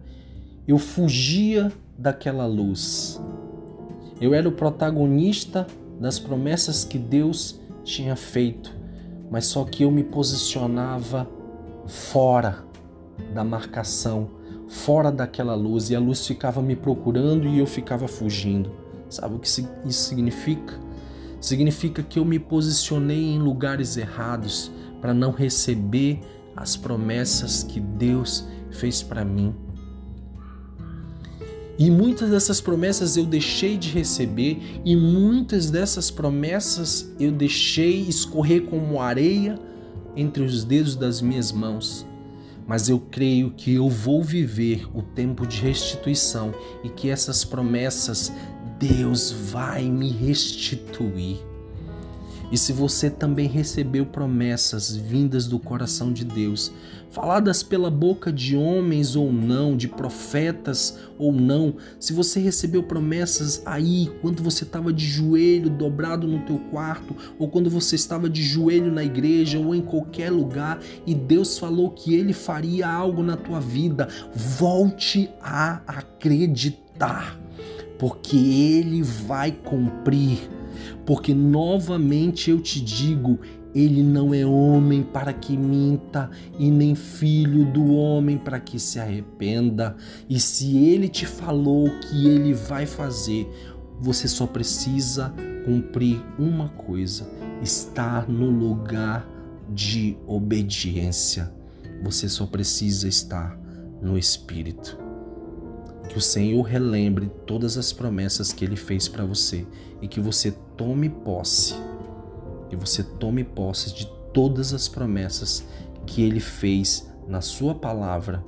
Eu 0.66 0.78
fugia 0.78 1.72
daquela 1.96 2.46
luz. 2.46 3.20
Eu 4.20 4.34
era 4.34 4.48
o 4.48 4.52
protagonista 4.52 5.66
das 6.00 6.18
promessas 6.18 6.84
que 6.84 6.98
Deus 6.98 7.60
tinha 7.84 8.16
feito, 8.16 8.74
mas 9.34 9.46
só 9.46 9.64
que 9.64 9.82
eu 9.82 9.90
me 9.90 10.04
posicionava 10.04 11.28
fora 11.88 12.64
da 13.34 13.42
marcação, 13.42 14.30
fora 14.68 15.10
daquela 15.10 15.56
luz, 15.56 15.90
e 15.90 15.96
a 15.96 15.98
luz 15.98 16.24
ficava 16.24 16.62
me 16.62 16.76
procurando 16.76 17.48
e 17.48 17.58
eu 17.58 17.66
ficava 17.66 18.06
fugindo. 18.06 18.70
Sabe 19.10 19.34
o 19.34 19.40
que 19.40 19.48
isso 19.48 19.64
significa? 20.08 20.78
Significa 21.40 22.00
que 22.00 22.20
eu 22.20 22.24
me 22.24 22.38
posicionei 22.38 23.24
em 23.34 23.40
lugares 23.40 23.96
errados 23.96 24.70
para 25.00 25.12
não 25.12 25.32
receber 25.32 26.20
as 26.54 26.76
promessas 26.76 27.64
que 27.64 27.80
Deus 27.80 28.46
fez 28.70 29.02
para 29.02 29.24
mim. 29.24 29.52
E 31.78 31.90
muitas 31.90 32.30
dessas 32.30 32.60
promessas 32.60 33.16
eu 33.16 33.24
deixei 33.24 33.76
de 33.76 33.90
receber, 33.90 34.80
e 34.84 34.94
muitas 34.94 35.70
dessas 35.70 36.10
promessas 36.10 37.12
eu 37.18 37.32
deixei 37.32 38.00
escorrer 38.02 38.62
como 38.62 39.00
areia 39.00 39.58
entre 40.16 40.44
os 40.44 40.64
dedos 40.64 40.94
das 40.94 41.20
minhas 41.20 41.50
mãos. 41.50 42.06
Mas 42.66 42.88
eu 42.88 42.98
creio 42.98 43.50
que 43.50 43.74
eu 43.74 43.90
vou 43.90 44.22
viver 44.22 44.88
o 44.94 45.02
tempo 45.02 45.46
de 45.46 45.60
restituição 45.60 46.54
e 46.82 46.88
que 46.88 47.10
essas 47.10 47.44
promessas 47.44 48.32
Deus 48.78 49.30
vai 49.30 49.84
me 49.84 50.10
restituir. 50.10 51.38
E 52.52 52.56
se 52.56 52.72
você 52.72 53.10
também 53.10 53.48
recebeu 53.48 54.06
promessas 54.06 54.94
vindas 54.94 55.46
do 55.46 55.58
coração 55.58 56.12
de 56.12 56.24
Deus, 56.24 56.70
faladas 57.14 57.62
pela 57.62 57.92
boca 57.92 58.32
de 58.32 58.56
homens 58.56 59.14
ou 59.14 59.32
não, 59.32 59.76
de 59.76 59.86
profetas 59.86 60.98
ou 61.16 61.32
não, 61.32 61.76
se 62.00 62.12
você 62.12 62.40
recebeu 62.40 62.82
promessas 62.82 63.62
aí 63.64 64.10
quando 64.20 64.42
você 64.42 64.64
estava 64.64 64.92
de 64.92 65.06
joelho 65.06 65.70
dobrado 65.70 66.26
no 66.26 66.40
teu 66.40 66.58
quarto, 66.72 67.14
ou 67.38 67.48
quando 67.48 67.70
você 67.70 67.94
estava 67.94 68.28
de 68.28 68.42
joelho 68.42 68.92
na 68.92 69.04
igreja 69.04 69.60
ou 69.60 69.76
em 69.76 69.80
qualquer 69.80 70.28
lugar 70.32 70.80
e 71.06 71.14
Deus 71.14 71.56
falou 71.56 71.90
que 71.90 72.12
ele 72.12 72.32
faria 72.32 72.88
algo 72.88 73.22
na 73.22 73.36
tua 73.36 73.60
vida, 73.60 74.08
volte 74.34 75.30
a 75.40 75.82
acreditar, 75.86 77.38
porque 77.96 78.36
ele 78.36 79.04
vai 79.04 79.52
cumprir. 79.52 80.50
Porque 81.06 81.32
novamente 81.32 82.50
eu 82.50 82.60
te 82.60 82.80
digo, 82.80 83.38
ele 83.74 84.02
não 84.02 84.32
é 84.32 84.46
homem 84.46 85.02
para 85.02 85.32
que 85.32 85.56
minta, 85.56 86.30
e 86.58 86.70
nem 86.70 86.94
filho 86.94 87.64
do 87.64 87.94
homem 87.94 88.38
para 88.38 88.60
que 88.60 88.78
se 88.78 89.00
arrependa. 89.00 89.96
E 90.28 90.38
se 90.38 90.76
ele 90.76 91.08
te 91.08 91.26
falou 91.26 91.90
que 92.00 92.28
ele 92.28 92.54
vai 92.54 92.86
fazer, 92.86 93.48
você 94.00 94.28
só 94.28 94.46
precisa 94.46 95.34
cumprir 95.64 96.22
uma 96.38 96.68
coisa: 96.68 97.28
estar 97.62 98.28
no 98.28 98.48
lugar 98.50 99.28
de 99.68 100.16
obediência. 100.26 101.52
Você 102.02 102.28
só 102.28 102.46
precisa 102.46 103.08
estar 103.08 103.58
no 104.00 104.18
Espírito. 104.18 104.98
Que 106.08 106.18
o 106.18 106.20
Senhor 106.20 106.62
relembre 106.62 107.30
todas 107.46 107.78
as 107.78 107.92
promessas 107.92 108.52
que 108.52 108.64
ele 108.64 108.76
fez 108.76 109.08
para 109.08 109.24
você 109.24 109.66
e 110.02 110.06
que 110.06 110.20
você 110.20 110.52
tome 110.76 111.08
posse. 111.08 111.74
Que 112.68 112.76
você 112.76 113.02
tome 113.02 113.44
posse 113.44 113.94
de 113.94 114.06
todas 114.32 114.72
as 114.74 114.88
promessas 114.88 115.64
que 116.06 116.22
ele 116.22 116.40
fez 116.40 117.08
na 117.28 117.40
sua 117.40 117.74
palavra. 117.74 118.44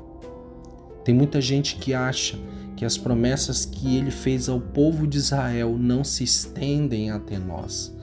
Tem 1.05 1.15
muita 1.15 1.41
gente 1.41 1.77
que 1.77 1.95
acha 1.95 2.39
que 2.77 2.85
as 2.85 2.99
promessas 2.99 3.65
que 3.65 3.97
ele 3.97 4.11
fez 4.11 4.49
ao 4.49 4.61
povo 4.61 5.07
de 5.07 5.17
Israel 5.17 5.77
não 5.79 6.05
se 6.05 6.25
estendem 6.25 7.11
até 7.11 7.39
nós. 7.39 7.97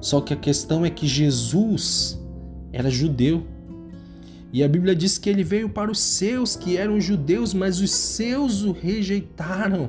Só 0.00 0.20
que 0.20 0.32
a 0.32 0.36
questão 0.36 0.84
é 0.84 0.90
que 0.90 1.06
Jesus 1.06 2.18
era 2.72 2.90
judeu. 2.90 3.44
E 4.52 4.62
a 4.62 4.68
Bíblia 4.68 4.94
diz 4.94 5.18
que 5.18 5.28
ele 5.28 5.42
veio 5.42 5.68
para 5.68 5.90
os 5.90 5.98
seus 5.98 6.54
que 6.54 6.76
eram 6.76 7.00
judeus, 7.00 7.52
mas 7.52 7.80
os 7.80 7.90
seus 7.90 8.62
o 8.62 8.72
rejeitaram. 8.72 9.88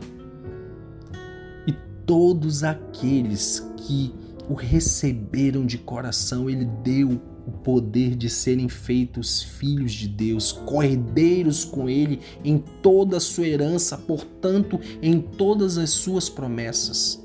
E 1.68 1.74
todos 2.06 2.64
aqueles 2.64 3.66
que 3.78 4.14
o 4.50 4.54
receberam 4.54 5.66
de 5.66 5.78
coração, 5.78 6.50
ele 6.50 6.66
deu 6.84 7.20
o 7.48 7.52
poder 7.52 8.16
de 8.16 8.30
serem 8.30 8.68
feitos 8.68 9.42
filhos 9.42 9.94
de 9.94 10.08
Deus, 10.08 10.52
cordeiros 10.52 11.64
com 11.64 11.90
ele 11.90 12.20
em 12.44 12.58
toda 12.58 13.18
a 13.18 13.20
sua 13.20 13.48
herança, 13.48 13.98
portanto, 13.98 14.80
em 15.02 15.20
todas 15.20 15.78
as 15.78 15.92
suas 15.92 16.28
promessas. 16.28 17.24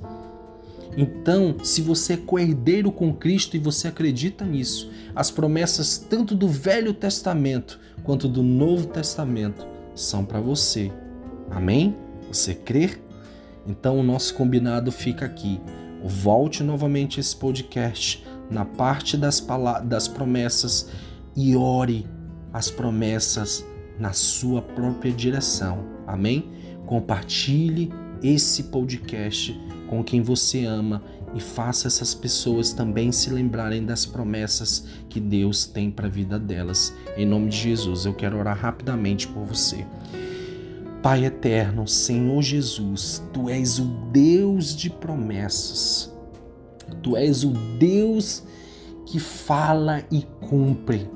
Então, 0.96 1.56
se 1.62 1.80
você 1.80 2.14
é 2.14 2.16
coerdeiro 2.16 2.90
com 2.90 3.14
Cristo 3.14 3.56
e 3.56 3.60
você 3.60 3.88
acredita 3.88 4.44
nisso, 4.44 4.90
as 5.14 5.30
promessas 5.30 5.96
tanto 5.98 6.34
do 6.34 6.48
Velho 6.48 6.92
Testamento 6.92 7.78
quanto 8.02 8.28
do 8.28 8.42
Novo 8.42 8.88
Testamento 8.88 9.66
são 9.94 10.24
para 10.24 10.40
você. 10.40 10.90
Amém? 11.50 11.96
Você 12.28 12.54
crê? 12.54 12.98
Então 13.66 13.98
o 13.98 14.02
nosso 14.02 14.34
combinado 14.34 14.90
fica 14.90 15.26
aqui. 15.26 15.60
Volte 16.04 16.62
novamente 16.62 17.20
esse 17.20 17.36
podcast 17.36 18.24
na 18.50 18.64
parte 18.64 19.16
das, 19.16 19.44
das 19.84 20.08
promessas 20.08 20.90
e 21.36 21.54
ore 21.54 22.06
as 22.52 22.70
promessas 22.70 23.64
na 23.98 24.12
sua 24.12 24.62
própria 24.62 25.12
direção. 25.12 25.84
Amém? 26.06 26.50
Compartilhe 26.86 27.92
esse 28.22 28.64
podcast 28.64 29.58
com 29.88 30.02
quem 30.02 30.22
você 30.22 30.64
ama 30.64 31.02
e 31.34 31.40
faça 31.40 31.86
essas 31.86 32.14
pessoas 32.14 32.72
também 32.72 33.12
se 33.12 33.30
lembrarem 33.30 33.84
das 33.84 34.04
promessas 34.04 34.86
que 35.08 35.20
Deus 35.20 35.66
tem 35.66 35.90
para 35.90 36.06
a 36.06 36.10
vida 36.10 36.38
delas. 36.38 36.92
Em 37.16 37.26
nome 37.26 37.50
de 37.50 37.56
Jesus, 37.56 38.04
eu 38.04 38.14
quero 38.14 38.38
orar 38.38 38.58
rapidamente 38.58 39.28
por 39.28 39.44
você. 39.44 39.86
Pai 41.02 41.24
eterno, 41.24 41.88
Senhor 41.88 42.42
Jesus, 42.42 43.22
tu 43.32 43.48
és 43.48 43.78
o 43.78 43.84
Deus 44.12 44.76
de 44.76 44.90
promessas. 44.90 46.14
Tu 47.02 47.16
és 47.16 47.42
o 47.42 47.52
Deus 47.78 48.42
que 49.06 49.18
fala 49.18 50.04
e 50.12 50.26
cumpre. 50.40 51.08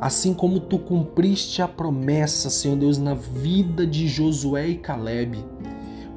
Assim 0.00 0.32
como 0.32 0.58
tu 0.58 0.78
cumpriste 0.78 1.60
a 1.60 1.68
promessa, 1.68 2.48
Senhor 2.48 2.78
Deus, 2.78 2.96
na 2.96 3.12
vida 3.12 3.86
de 3.86 4.08
Josué 4.08 4.68
e 4.68 4.78
Caleb, 4.78 5.44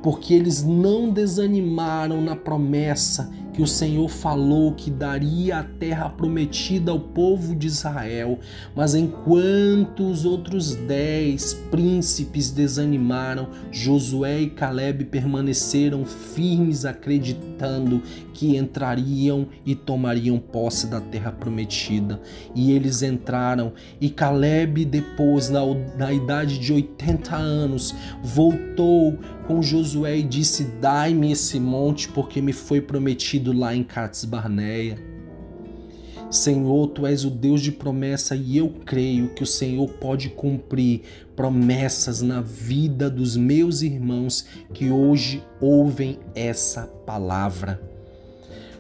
porque 0.02 0.34
eles 0.34 0.64
não 0.64 1.10
desanimaram 1.10 2.22
na 2.22 2.38
promessa 2.38 3.30
que 3.54 3.62
o 3.62 3.68
Senhor 3.68 4.08
falou 4.08 4.74
que 4.74 4.92
daria 4.92 5.60
a 5.60 5.64
terra 5.64 6.10
prometida 6.10 6.92
ao 6.92 7.00
povo 7.00 7.56
de 7.56 7.68
Israel, 7.68 8.40
mas 8.76 8.94
enquanto 8.94 10.10
os 10.10 10.26
outros 10.26 10.76
dez 10.76 11.54
príncipes 11.72 12.52
desanimaram, 12.52 13.50
Josué 13.72 14.42
e 14.42 14.50
Caleb 14.50 15.06
permaneceram 15.06 16.06
firmes, 16.06 16.86
acreditando 16.86 18.02
que 18.34 18.56
entrariam 18.56 19.48
e 19.66 19.74
tomariam 19.74 20.38
posse 20.38 20.86
da 20.88 21.02
terra 21.02 21.32
prometida. 21.32 22.22
E 22.54 22.72
eles 22.72 23.02
entraram, 23.02 23.74
e 24.00 24.10
Caleb, 24.10 24.86
depois, 24.86 25.50
na, 25.50 25.62
na 25.98 26.14
idade 26.14 26.60
de 26.60 26.72
80 26.72 27.36
anos, 27.36 27.96
voltou 28.24 29.18
com 29.48 29.62
Josué 29.62 30.20
e 30.20 30.24
disse: 30.24 30.66
Dai-me 30.80 31.32
esse 31.32 31.60
monte, 31.60 32.10
porque 32.10 32.42
me 32.42 32.54
foi 32.54 32.82
prometido 33.38 33.54
lá 33.54 33.76
em 33.76 33.84
Cades 33.84 34.26
Barneia. 34.26 34.98
Senhor, 36.30 36.88
tu 36.88 37.06
és 37.06 37.24
o 37.24 37.30
Deus 37.30 37.62
de 37.62 37.72
promessa 37.72 38.36
e 38.36 38.58
eu 38.58 38.70
creio 38.86 39.30
que 39.30 39.44
o 39.44 39.48
Senhor 39.48 39.88
pode 39.88 40.30
cumprir 40.30 41.04
promessas 41.36 42.22
na 42.22 42.42
vida 42.42 43.10
dos 43.10 43.38
meus 43.38 43.82
irmãos 43.82 44.46
que 44.74 44.90
hoje 44.90 45.44
ouvem 45.62 46.20
essa 46.36 46.84
palavra. 47.06 47.80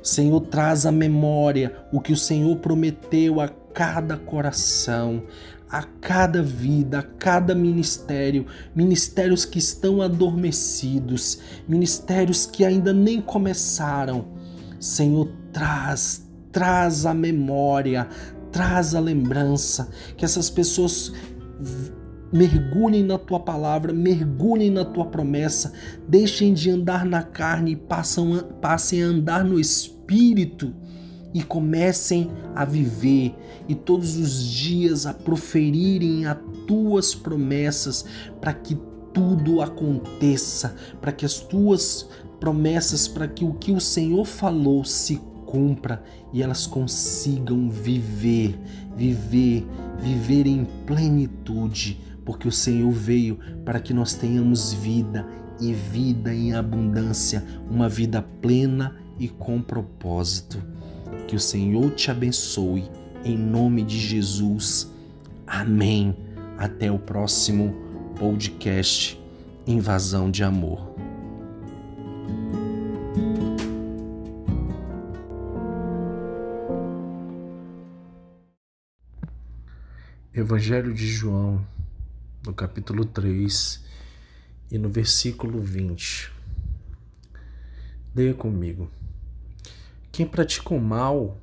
Senhor, 0.04 0.42
traz 0.42 0.86
à 0.86 0.92
memória 0.92 1.74
o 1.92 2.02
que 2.02 2.12
o 2.12 2.18
Senhor 2.18 2.58
prometeu 2.58 3.40
a 3.40 3.48
cada 3.48 4.18
coração, 4.18 5.24
a 5.70 5.84
cada 5.84 6.42
vida, 6.42 7.00
a 7.00 7.04
cada 7.04 7.54
ministério, 7.54 8.46
ministérios 8.76 9.46
que 9.46 9.60
estão 9.60 10.02
adormecidos, 10.02 11.40
ministérios 11.68 12.46
que 12.46 12.66
ainda 12.66 12.92
nem 12.92 13.22
começaram. 13.22 14.37
Senhor, 14.80 15.30
traz, 15.52 16.28
traz 16.52 17.06
a 17.06 17.14
memória, 17.14 18.08
traz 18.52 18.96
a 18.96 19.00
lembrança, 19.00 19.90
que 20.16 20.26
essas 20.26 20.50
pessoas 20.50 21.12
mergulhem 22.32 23.04
na 23.04 23.18
tua 23.18 23.40
palavra, 23.40 23.94
mergulhem 23.94 24.70
na 24.70 24.84
tua 24.84 25.06
promessa, 25.06 25.74
deixem 26.08 26.54
de 26.54 26.70
andar 26.70 27.06
na 27.06 27.24
carne 27.24 27.72
e 27.72 27.76
passam, 27.76 28.38
passem 28.62 29.04
a 29.04 29.08
andar 29.08 29.44
no 29.44 29.60
espírito 29.60 30.74
e 31.34 31.44
comecem 31.44 32.32
a 32.56 32.66
viver 32.66 33.36
e 33.68 33.76
todos 33.76 34.18
os 34.18 34.44
dias 34.44 35.06
a 35.06 35.14
proferirem 35.14 36.26
as 36.26 36.38
tuas 36.66 37.14
promessas 37.14 38.06
para 38.42 38.54
que 38.54 38.78
tudo 39.14 39.62
aconteça, 39.62 40.76
para 41.02 41.12
que 41.12 41.26
as 41.26 41.40
tuas 41.40 42.08
promessas, 42.40 43.08
para 43.08 43.28
que 43.28 43.44
o 43.44 43.54
que 43.54 43.72
o 43.72 43.80
Senhor 43.80 44.26
falou 44.26 44.84
se 44.84 45.22
cumpra 45.46 46.04
e 46.34 46.44
elas 46.44 46.68
consigam 46.68 47.70
viver, 47.70 48.60
viver, 48.96 49.66
viver 50.00 50.46
em 50.46 50.66
plenitude, 50.86 52.00
porque 52.26 52.48
o 52.48 52.52
Senhor 52.52 52.92
veio 52.92 53.40
para 53.64 53.80
que 53.80 53.94
nós 53.94 54.14
tenhamos 54.14 54.74
vida 54.74 55.26
e 55.60 55.74
vida 55.74 56.34
em 56.34 56.54
abundância, 56.54 57.44
uma 57.70 57.90
vida 57.90 58.22
plena 58.42 58.96
e 59.18 59.28
com 59.28 59.62
propósito. 59.62 60.62
Que 61.28 61.36
o 61.36 61.40
Senhor 61.40 61.92
te 61.92 62.12
abençoe, 62.12 62.86
em 63.24 63.38
nome 63.38 63.84
de 63.84 63.98
Jesus. 63.98 64.92
Amém. 65.46 66.16
Até 66.58 66.92
o 66.92 67.00
próximo 67.00 67.74
podcast 68.18 69.20
Invasão 69.66 70.32
de 70.32 70.44
Amor. 70.44 70.87
Evangelho 80.38 80.94
de 80.94 81.08
João, 81.08 81.66
no 82.46 82.54
capítulo 82.54 83.04
3 83.04 83.84
e 84.70 84.78
no 84.78 84.88
versículo 84.88 85.60
20. 85.60 86.32
Leia 88.14 88.36
comigo. 88.36 88.92
Quem 90.12 90.28
pratica 90.28 90.76
o 90.76 90.80
mal 90.80 91.42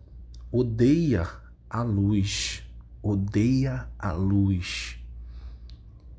odeia 0.50 1.28
a 1.68 1.82
luz, 1.82 2.62
odeia 3.02 3.88
a 3.98 4.12
luz 4.12 4.96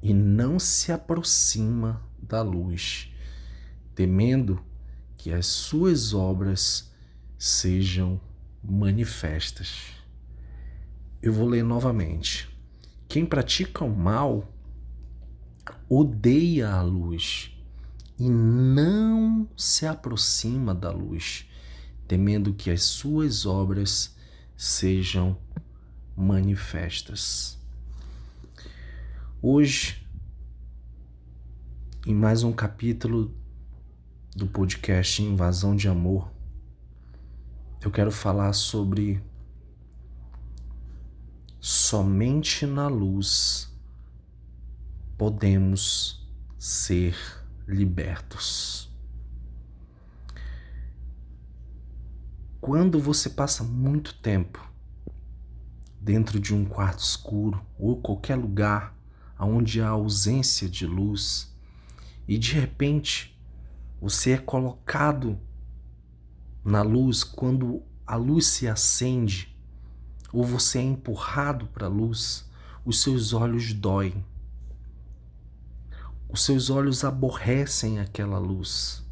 e 0.03 0.13
não 0.13 0.59
se 0.59 0.91
aproxima 0.91 2.01
da 2.21 2.41
luz, 2.41 3.09
temendo 3.95 4.61
que 5.17 5.31
as 5.31 5.47
suas 5.47 6.13
obras 6.13 6.91
sejam 7.39 8.19
manifestas. 8.61 9.93
Eu 11.21 11.33
vou 11.33 11.47
ler 11.47 11.63
novamente. 11.63 12.49
Quem 13.07 13.25
pratica 13.25 13.83
o 13.83 13.95
mal 13.95 14.51
odeia 15.89 16.69
a 16.69 16.81
luz 16.81 17.51
e 18.19 18.29
não 18.29 19.47
se 19.57 19.85
aproxima 19.87 20.75
da 20.75 20.91
luz 20.91 21.47
temendo 22.07 22.53
que 22.53 22.69
as 22.69 22.83
suas 22.83 23.45
obras 23.45 24.15
sejam 24.55 25.37
manifestas. 26.15 27.57
Hoje, 29.41 30.05
em 32.05 32.13
mais 32.13 32.43
um 32.43 32.53
capítulo 32.53 33.33
do 34.35 34.45
podcast 34.45 35.23
Invasão 35.23 35.73
de 35.73 35.87
Amor, 35.87 36.29
eu 37.79 37.89
quero 37.89 38.11
falar 38.11 38.51
sobre 38.51 39.23
somente 41.57 42.65
na 42.65 42.89
luz 42.89 43.73
podemos 45.17 46.29
ser 46.59 47.15
libertos. 47.65 48.93
Quando 52.59 52.99
você 52.99 53.29
passa 53.29 53.63
muito 53.63 54.15
tempo 54.15 54.69
dentro 56.01 56.41
de 56.41 56.53
um 56.53 56.65
quarto 56.65 56.99
escuro 56.99 57.65
ou 57.79 58.01
qualquer 58.01 58.35
lugar 58.35 58.93
onde 59.39 59.79
há 59.79 59.87
ausência 59.87 60.67
de 60.67 60.85
luz 60.85 61.55
e 62.27 62.37
de 62.37 62.51
repente 62.51 63.34
você 64.05 64.33
é 64.33 64.37
colocado 64.37 65.35
na 66.63 66.83
luz 66.83 67.23
quando 67.23 67.81
a 68.05 68.15
luz 68.15 68.45
se 68.45 68.67
acende 68.67 69.57
ou 70.31 70.43
você 70.43 70.77
é 70.77 70.83
empurrado 70.83 71.65
para 71.65 71.87
a 71.87 71.89
luz, 71.89 72.47
os 72.85 73.01
seus 73.01 73.33
olhos 73.33 73.73
doem. 73.73 74.23
Os 76.29 76.45
seus 76.45 76.69
olhos 76.69 77.03
aborrecem 77.03 77.99
aquela 77.99 78.37
luz. 78.37 79.03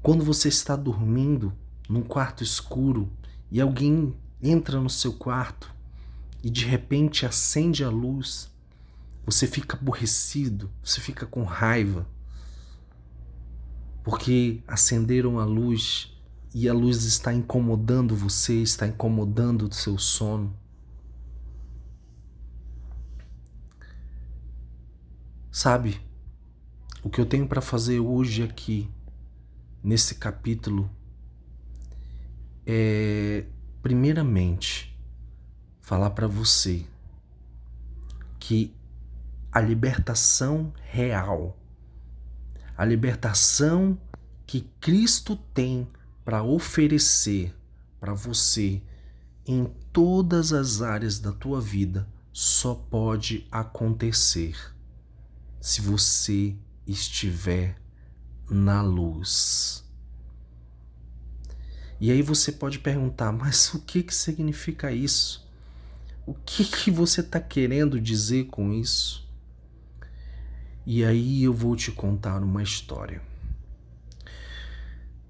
Quando 0.00 0.22
você 0.24 0.46
está 0.46 0.76
dormindo, 0.76 1.52
num 1.88 2.02
quarto 2.02 2.44
escuro 2.44 3.10
e 3.50 3.60
alguém 3.60 4.16
entra 4.40 4.80
no 4.80 4.88
seu 4.88 5.14
quarto 5.14 5.74
e 6.40 6.48
de 6.48 6.66
repente 6.66 7.26
acende 7.26 7.82
a 7.82 7.90
luz, 7.90 8.48
você 9.26 9.44
fica 9.48 9.76
aborrecido, 9.76 10.70
você 10.84 11.00
fica 11.00 11.26
com 11.26 11.42
raiva, 11.42 12.06
porque 14.10 14.60
acenderam 14.66 15.38
a 15.38 15.44
luz 15.44 16.12
e 16.52 16.68
a 16.68 16.74
luz 16.74 17.04
está 17.04 17.32
incomodando 17.32 18.16
você, 18.16 18.54
está 18.54 18.84
incomodando 18.84 19.68
o 19.68 19.72
seu 19.72 19.96
sono. 19.98 20.52
Sabe, 25.52 26.00
o 27.04 27.08
que 27.08 27.20
eu 27.20 27.24
tenho 27.24 27.46
para 27.46 27.60
fazer 27.60 28.00
hoje 28.00 28.42
aqui, 28.42 28.90
nesse 29.80 30.16
capítulo 30.16 30.90
é, 32.66 33.44
primeiramente, 33.80 34.92
falar 35.80 36.10
para 36.10 36.26
você 36.26 36.84
que 38.40 38.74
a 39.52 39.60
libertação 39.60 40.72
real, 40.82 41.56
a 42.80 42.84
libertação 42.86 44.00
que 44.46 44.62
Cristo 44.80 45.36
tem 45.36 45.86
para 46.24 46.42
oferecer 46.42 47.54
para 48.00 48.14
você 48.14 48.80
em 49.46 49.70
todas 49.92 50.54
as 50.54 50.80
áreas 50.80 51.18
da 51.18 51.30
tua 51.30 51.60
vida 51.60 52.08
só 52.32 52.74
pode 52.74 53.46
acontecer 53.52 54.56
se 55.60 55.82
você 55.82 56.56
estiver 56.86 57.76
na 58.48 58.80
luz. 58.80 59.84
E 62.00 62.10
aí 62.10 62.22
você 62.22 62.50
pode 62.50 62.78
perguntar, 62.78 63.30
mas 63.30 63.74
o 63.74 63.80
que, 63.80 64.02
que 64.02 64.14
significa 64.14 64.90
isso? 64.90 65.46
O 66.24 66.32
que, 66.32 66.64
que 66.64 66.90
você 66.90 67.20
está 67.20 67.40
querendo 67.40 68.00
dizer 68.00 68.46
com 68.46 68.72
isso? 68.72 69.29
E 70.86 71.04
aí 71.04 71.44
eu 71.44 71.52
vou 71.52 71.76
te 71.76 71.92
contar 71.92 72.42
uma 72.42 72.62
história. 72.62 73.22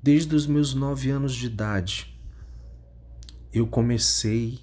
Desde 0.02 0.34
os 0.34 0.46
meus 0.46 0.72
nove 0.74 1.10
anos 1.10 1.34
de 1.34 1.46
idade, 1.46 2.16
eu 3.52 3.66
comecei 3.66 4.60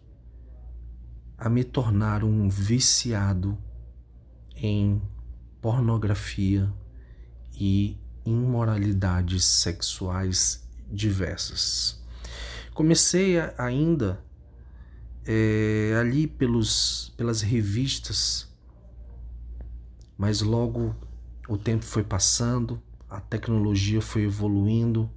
a 1.38 1.50
me 1.50 1.64
tornar 1.64 2.24
um 2.24 2.50
viciado 2.50 3.58
em 4.56 5.02
pornografia 5.62 6.72
e 7.54 7.98
imoralidades 8.26 9.44
sexuais 9.46 10.68
diversas. 10.92 12.02
Comecei 12.74 13.36
ainda 13.58 14.24
é, 15.26 15.98
ali 16.00 16.26
pelos, 16.26 17.14
pelas 17.18 17.42
revistas, 17.42 18.48
mas 20.18 20.42
logo 20.42 20.96
o 21.48 21.58
tempo 21.58 21.86
foi 21.86 22.04
passando, 22.04 22.82
a 23.10 23.22
tecnologia 23.22 24.02
foi 24.02 24.24
evoluindo 24.24 25.10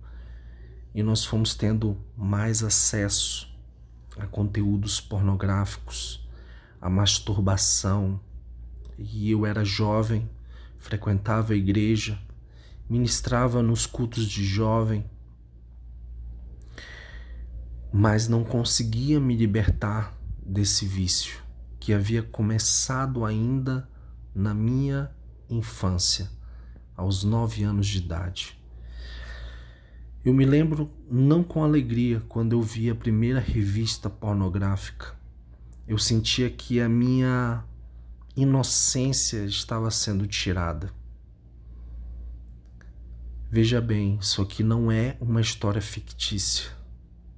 e 0.94 1.02
nós 1.02 1.24
fomos 1.24 1.54
tendo 1.54 1.96
mais 2.16 2.62
acesso 2.62 3.48
a 4.16 4.26
conteúdos 4.26 5.00
pornográficos, 5.00 6.28
a 6.80 6.90
masturbação. 6.90 8.20
E 8.98 9.30
eu 9.30 9.46
era 9.46 9.64
jovem, 9.64 10.28
frequentava 10.78 11.54
a 11.54 11.56
igreja, 11.56 12.18
ministrava 12.88 13.62
nos 13.62 13.86
cultos 13.86 14.26
de 14.26 14.44
jovem, 14.44 15.04
mas 17.92 18.28
não 18.28 18.44
conseguia 18.44 19.18
me 19.18 19.34
libertar 19.34 20.16
desse 20.44 20.84
vício 20.84 21.40
que 21.78 21.92
havia 21.92 22.22
começado 22.22 23.24
ainda 23.24 23.88
na 24.34 24.54
minha 24.54 25.10
infância, 25.48 26.30
aos 26.96 27.24
nove 27.24 27.62
anos 27.62 27.86
de 27.86 27.98
idade. 27.98 28.58
Eu 30.24 30.34
me 30.34 30.44
lembro 30.44 30.90
não 31.10 31.42
com 31.42 31.64
alegria 31.64 32.20
quando 32.28 32.52
eu 32.52 32.60
vi 32.60 32.90
a 32.90 32.94
primeira 32.94 33.40
revista 33.40 34.10
pornográfica. 34.10 35.18
Eu 35.88 35.98
sentia 35.98 36.50
que 36.50 36.78
a 36.80 36.88
minha 36.88 37.64
inocência 38.36 39.44
estava 39.44 39.90
sendo 39.90 40.26
tirada. 40.26 40.92
Veja 43.50 43.80
bem, 43.80 44.18
isso 44.20 44.40
aqui 44.42 44.62
não 44.62 44.92
é 44.92 45.16
uma 45.20 45.40
história 45.40 45.82
fictícia. 45.82 46.70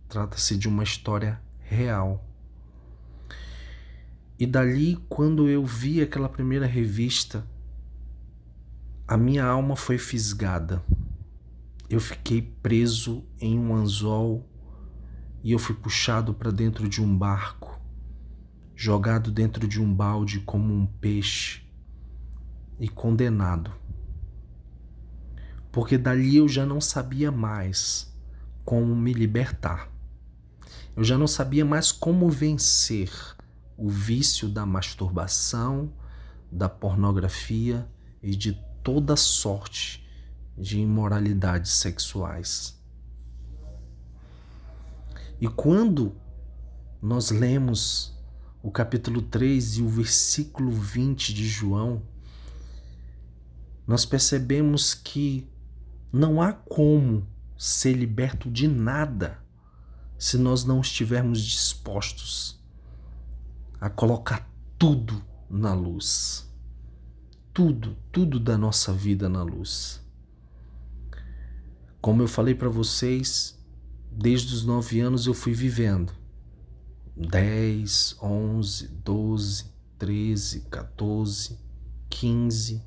Trata-se 0.08 0.56
de 0.56 0.68
uma 0.68 0.82
história 0.82 1.40
real. 1.60 2.22
E 4.42 4.46
dali, 4.46 4.98
quando 5.08 5.48
eu 5.48 5.64
vi 5.64 6.02
aquela 6.02 6.28
primeira 6.28 6.66
revista, 6.66 7.46
a 9.06 9.16
minha 9.16 9.44
alma 9.44 9.76
foi 9.76 9.98
fisgada 9.98 10.82
eu 11.92 12.00
fiquei 12.00 12.40
preso 12.40 13.22
em 13.38 13.58
um 13.58 13.74
anzol 13.74 14.48
e 15.44 15.52
eu 15.52 15.58
fui 15.58 15.74
puxado 15.74 16.32
para 16.32 16.50
dentro 16.50 16.88
de 16.88 17.02
um 17.02 17.18
barco, 17.18 17.78
jogado 18.74 19.30
dentro 19.30 19.68
de 19.68 19.78
um 19.78 19.92
balde 19.92 20.40
como 20.40 20.72
um 20.72 20.86
peixe 20.86 21.62
e 22.80 22.88
condenado. 22.88 23.70
Porque 25.70 25.98
dali 25.98 26.36
eu 26.36 26.48
já 26.48 26.64
não 26.64 26.80
sabia 26.80 27.30
mais 27.30 28.10
como 28.64 28.96
me 28.96 29.12
libertar. 29.12 29.92
Eu 30.96 31.04
já 31.04 31.18
não 31.18 31.26
sabia 31.26 31.64
mais 31.64 31.92
como 31.92 32.30
vencer 32.30 33.10
o 33.76 33.88
vício 33.88 34.48
da 34.48 34.64
masturbação, 34.66 35.92
da 36.50 36.68
pornografia 36.68 37.88
e 38.22 38.36
de 38.36 38.52
toda 38.82 39.16
sorte 39.16 40.06
de 40.56 40.78
imoralidades 40.78 41.72
sexuais. 41.72 42.78
E 45.40 45.48
quando 45.48 46.14
nós 47.00 47.30
lemos 47.30 48.16
o 48.62 48.70
capítulo 48.70 49.22
3 49.22 49.78
e 49.78 49.82
o 49.82 49.88
versículo 49.88 50.70
20 50.70 51.34
de 51.34 51.48
João, 51.48 52.02
nós 53.86 54.04
percebemos 54.04 54.94
que 54.94 55.50
não 56.12 56.40
há 56.40 56.52
como 56.52 57.26
ser 57.56 57.94
liberto 57.94 58.50
de 58.50 58.68
nada 58.68 59.42
se 60.16 60.38
nós 60.38 60.64
não 60.64 60.80
estivermos 60.80 61.42
dispostos 61.42 62.61
a 63.82 63.90
colocar 63.90 64.48
tudo 64.78 65.20
na 65.50 65.74
luz. 65.74 66.48
Tudo, 67.52 67.96
tudo 68.12 68.38
da 68.38 68.56
nossa 68.56 68.92
vida 68.92 69.28
na 69.28 69.42
luz. 69.42 70.00
Como 72.00 72.22
eu 72.22 72.28
falei 72.28 72.54
para 72.54 72.68
vocês, 72.68 73.60
desde 74.08 74.54
os 74.54 74.64
nove 74.64 75.00
anos 75.00 75.26
eu 75.26 75.34
fui 75.34 75.52
vivendo. 75.52 76.12
10, 77.16 78.18
11, 78.22 78.86
12, 79.04 79.64
13, 79.98 80.60
14, 80.70 81.58
15. 82.08 82.82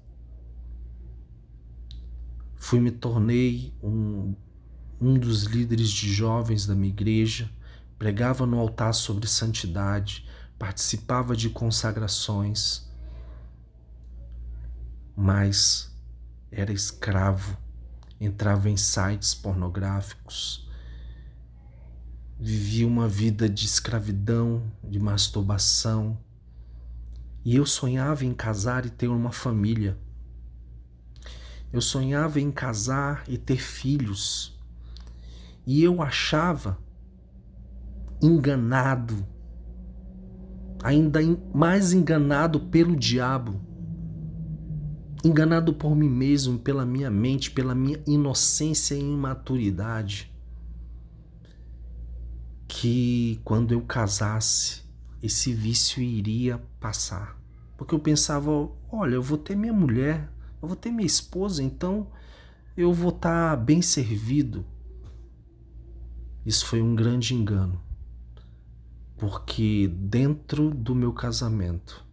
Fui 2.56 2.80
me 2.80 2.92
tornei 2.92 3.74
um, 3.84 4.34
um 5.02 5.16
dos 5.16 5.44
líderes 5.44 5.90
de 5.90 6.10
jovens 6.10 6.66
da 6.66 6.74
minha 6.74 6.94
igreja, 6.94 7.52
pregava 8.00 8.46
no 8.46 8.58
altar 8.58 8.94
sobre 8.94 9.28
santidade, 9.28 10.26
participava 10.58 11.36
de 11.36 11.50
consagrações, 11.50 12.90
mas 15.16 15.94
era 16.52 16.72
escravo 16.72 17.58
entrava 18.20 18.70
em 18.70 18.78
sites 18.78 19.34
pornográficos, 19.34 20.68
vivia 22.40 22.88
uma 22.88 23.08
vida 23.08 23.50
de 23.50 23.66
escravidão, 23.66 24.64
de 24.84 25.00
masturbação. 25.00 26.18
E 27.44 27.56
eu 27.56 27.66
sonhava 27.66 28.26
em 28.26 28.34
casar 28.34 28.86
e 28.86 28.90
ter 28.90 29.08
uma 29.08 29.32
família. 29.32 29.98
Eu 31.72 31.82
sonhava 31.82 32.40
em 32.40 32.52
casar 32.52 33.24
e 33.28 33.38
ter 33.38 33.58
filhos. 33.58 34.58
E 35.66 35.84
eu 35.84 36.02
achava 36.02 36.78
enganado, 38.22 39.26
ainda 40.86 41.20
mais 41.54 41.94
enganado 41.94 42.60
pelo 42.60 42.96
diabo 42.96 43.60
enganado 45.24 45.74
por 45.74 45.96
mim 45.96 46.08
mesmo, 46.08 46.60
pela 46.60 46.86
minha 46.86 47.10
mente, 47.10 47.50
pela 47.50 47.74
minha 47.74 48.00
inocência 48.06 48.94
e 48.94 49.00
imaturidade, 49.00 50.32
que 52.68 53.42
quando 53.44 53.72
eu 53.72 53.82
casasse, 53.82 54.84
esse 55.24 55.52
vício 55.52 56.04
iria 56.04 56.62
passar. 56.80 57.36
Porque 57.76 57.96
eu 57.96 58.00
pensava, 58.00 58.52
olha, 58.92 59.16
eu 59.16 59.24
vou 59.24 59.40
ter 59.40 59.56
minha 59.56 59.74
mulher, 59.74 60.30
eu 60.62 60.68
vou 60.68 60.78
ter 60.78 60.92
minha 60.92 61.08
esposa, 61.08 61.64
então 61.64 62.08
eu 62.78 62.94
vou 62.94 63.10
estar 63.10 63.50
tá 63.50 63.56
bem 63.56 63.82
servido. 63.82 64.64
Isso 66.46 66.68
foi 66.68 66.84
um 66.84 66.94
grande 66.94 67.34
engano. 67.34 67.82
Porque 69.18 69.88
dentro 69.88 70.72
do 70.72 70.94
meu 70.94 71.14
casamento, 71.14 72.06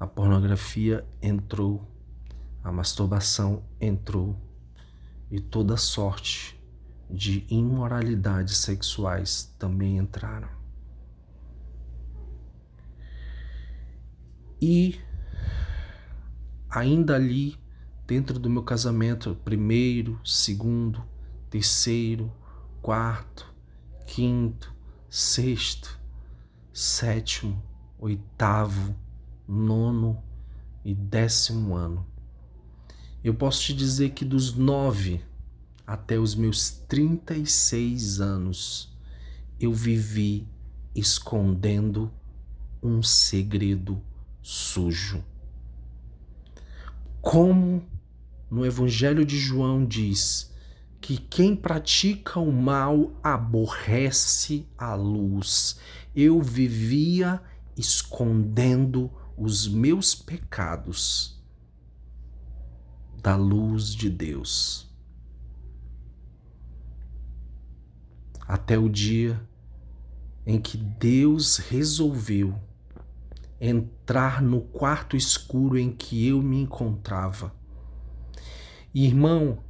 a 0.00 0.06
pornografia 0.06 1.06
entrou, 1.22 1.86
a 2.62 2.72
masturbação 2.72 3.62
entrou 3.80 4.36
e 5.30 5.40
toda 5.40 5.76
sorte 5.76 6.58
de 7.10 7.46
imoralidades 7.48 8.56
sexuais 8.56 9.54
também 9.58 9.98
entraram. 9.98 10.48
E 14.60 14.98
ainda 16.70 17.14
ali, 17.14 17.56
dentro 18.06 18.38
do 18.38 18.50
meu 18.50 18.62
casamento, 18.62 19.36
primeiro, 19.44 20.18
segundo, 20.24 21.04
terceiro, 21.50 22.32
quarto, 22.82 23.52
quinto, 24.06 24.73
sexto, 25.16 25.96
sétimo, 26.72 27.62
oitavo, 28.00 28.96
nono 29.46 30.20
e 30.84 30.92
décimo 30.92 31.76
ano. 31.76 32.04
Eu 33.22 33.32
posso 33.32 33.62
te 33.62 33.72
dizer 33.72 34.10
que 34.10 34.24
dos 34.24 34.54
nove 34.54 35.20
até 35.86 36.18
os 36.18 36.34
meus 36.34 36.68
36 36.68 38.20
anos, 38.20 38.92
eu 39.60 39.72
vivi 39.72 40.48
escondendo 40.96 42.12
um 42.82 43.00
segredo 43.00 44.02
sujo. 44.42 45.24
Como 47.20 47.86
no 48.50 48.66
Evangelho 48.66 49.24
de 49.24 49.38
João 49.38 49.86
diz 49.86 50.52
que 51.04 51.18
quem 51.18 51.54
pratica 51.54 52.40
o 52.40 52.50
mal 52.50 53.12
aborrece 53.22 54.66
a 54.78 54.94
luz. 54.94 55.78
Eu 56.16 56.40
vivia 56.40 57.42
escondendo 57.76 59.12
os 59.36 59.68
meus 59.68 60.14
pecados 60.14 61.44
da 63.22 63.36
luz 63.36 63.94
de 63.94 64.08
Deus. 64.08 64.90
Até 68.48 68.78
o 68.78 68.88
dia 68.88 69.46
em 70.46 70.58
que 70.58 70.78
Deus 70.78 71.58
resolveu 71.58 72.58
entrar 73.60 74.40
no 74.40 74.62
quarto 74.62 75.18
escuro 75.18 75.76
em 75.76 75.92
que 75.92 76.26
eu 76.26 76.40
me 76.40 76.62
encontrava. 76.62 77.54
Irmão, 78.94 79.62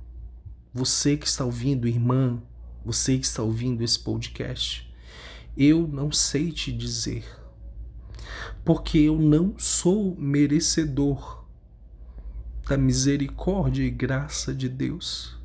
você 0.74 1.16
que 1.16 1.28
está 1.28 1.44
ouvindo, 1.44 1.86
irmã, 1.86 2.42
você 2.84 3.16
que 3.16 3.24
está 3.24 3.44
ouvindo 3.44 3.84
esse 3.84 3.96
podcast, 3.96 4.92
eu 5.56 5.86
não 5.86 6.10
sei 6.10 6.50
te 6.50 6.72
dizer, 6.72 7.24
porque 8.64 8.98
eu 8.98 9.16
não 9.16 9.56
sou 9.56 10.16
merecedor 10.16 11.44
da 12.68 12.76
misericórdia 12.76 13.84
e 13.84 13.90
graça 13.90 14.52
de 14.52 14.68
Deus. 14.68 15.38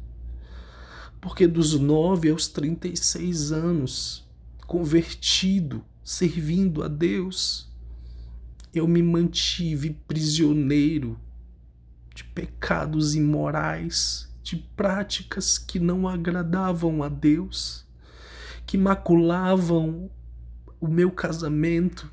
Porque 1.22 1.46
dos 1.46 1.80
nove 1.80 2.30
aos 2.30 2.48
trinta 2.48 2.88
e 2.88 2.98
seis 2.98 3.52
anos, 3.52 4.28
convertido, 4.66 5.86
servindo 6.04 6.82
a 6.82 6.88
Deus, 6.88 7.70
eu 8.74 8.88
me 8.88 9.04
mantive 9.04 9.92
prisioneiro 10.08 11.20
de 12.16 12.24
pecados 12.24 13.14
imorais 13.14 14.29
de 14.44 14.56
práticas 14.56 15.58
que 15.58 15.80
não 15.80 16.08
agradavam 16.08 17.04
a 17.04 17.10
Deus, 17.10 17.86
que 18.66 18.78
maculavam 18.78 20.10
o 20.80 20.88
meu 20.88 21.12
casamento. 21.12 22.12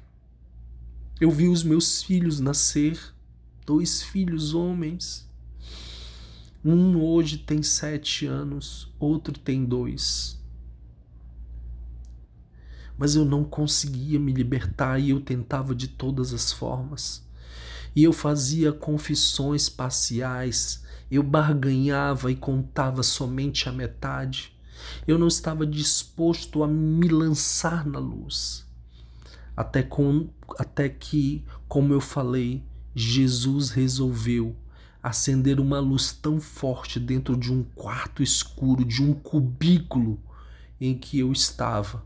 Eu 1.21 1.31
vi 1.31 1.49
os 1.49 1.63
meus 1.63 2.03
filhos 2.03 2.41
nascer, 2.41 2.99
dois 3.65 4.03
filhos 4.03 4.55
homens. 4.55 5.27
Um 6.65 7.01
hoje 7.01 7.39
tem 7.39 7.63
sete 7.63 8.27
anos, 8.27 8.93
outro 8.99 9.39
tem 9.39 9.65
dois. 9.65 10.39
Mas 12.99 13.15
eu 13.15 13.25
não 13.25 13.45
conseguia 13.45 14.19
me 14.19 14.33
libertar 14.33 14.99
e 14.99 15.11
eu 15.11 15.21
tentava 15.21 15.75
de 15.75 15.89
todas 15.89 16.33
as 16.33 16.53
formas. 16.53 17.26
E 17.97 18.05
eu 18.05 18.13
fazia 18.13 18.75
confissões 18.75 19.71
parciais, 19.71 20.85
eu 21.11 21.23
barganhava 21.23 22.31
e 22.31 22.37
contava 22.37 23.03
somente 23.03 23.71
a 23.71 23.73
metade. 23.73 24.55
Eu 25.09 25.19
não 25.19 25.29
estava 25.29 25.67
disposto 25.67 26.63
a 26.63 26.69
me 26.69 27.09
lançar 27.09 27.87
na 27.87 27.99
luz. 27.99 28.67
Até, 29.57 29.83
com, 29.83 30.29
até 30.59 30.91
que, 30.91 31.43
como 31.67 31.95
eu 31.95 32.01
falei, 32.01 32.63
Jesus 32.95 33.71
resolveu 33.71 34.55
acender 35.03 35.59
uma 35.59 35.81
luz 35.81 36.13
tão 36.13 36.39
forte 36.39 37.01
dentro 37.01 37.35
de 37.35 37.51
um 37.51 37.63
quarto 37.63 38.23
escuro, 38.23 38.85
de 38.85 39.03
um 39.03 39.15
cubículo 39.15 40.21
em 40.79 40.99
que 40.99 41.19
eu 41.19 41.33
estava. 41.33 42.05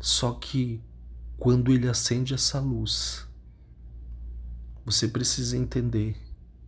Só 0.00 0.32
que 0.32 0.80
quando 1.38 1.72
ele 1.72 1.88
acende 1.88 2.34
essa 2.34 2.58
luz, 2.58 3.24
você 4.84 5.06
precisa 5.06 5.56
entender 5.56 6.16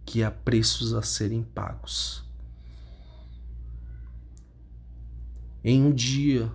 que 0.07 0.23
há 0.23 0.31
preços 0.31 0.95
a 0.95 1.03
serem 1.03 1.43
pagos. 1.43 2.25
Em 5.65 5.83
um 5.83 5.93
dia 5.93 6.51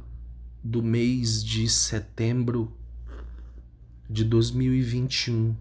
do 0.64 0.82
mês 0.82 1.44
de 1.44 1.70
setembro 1.70 2.76
de 4.10 4.24
2021, 4.24 5.56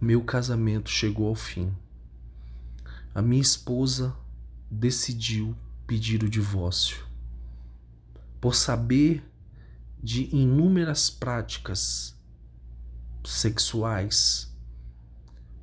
meu 0.00 0.22
casamento 0.24 0.88
chegou 0.88 1.28
ao 1.28 1.34
fim. 1.34 1.72
A 3.14 3.20
minha 3.20 3.42
esposa 3.42 4.16
decidiu 4.70 5.54
pedir 5.86 6.24
o 6.24 6.30
divórcio 6.30 7.04
por 8.40 8.54
saber 8.54 9.22
de 10.04 10.28
inúmeras 10.36 11.08
práticas 11.08 12.14
sexuais, 13.24 14.54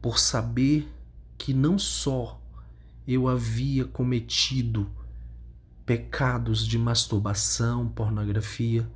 por 0.02 0.18
saber 0.18 0.92
que 1.38 1.54
não 1.54 1.78
só 1.78 2.42
eu 3.08 3.28
havia 3.28 3.86
cometido 3.86 4.90
pecados 5.86 6.66
de 6.66 6.76
masturbação, 6.76 7.88
pornografia, 7.88 8.90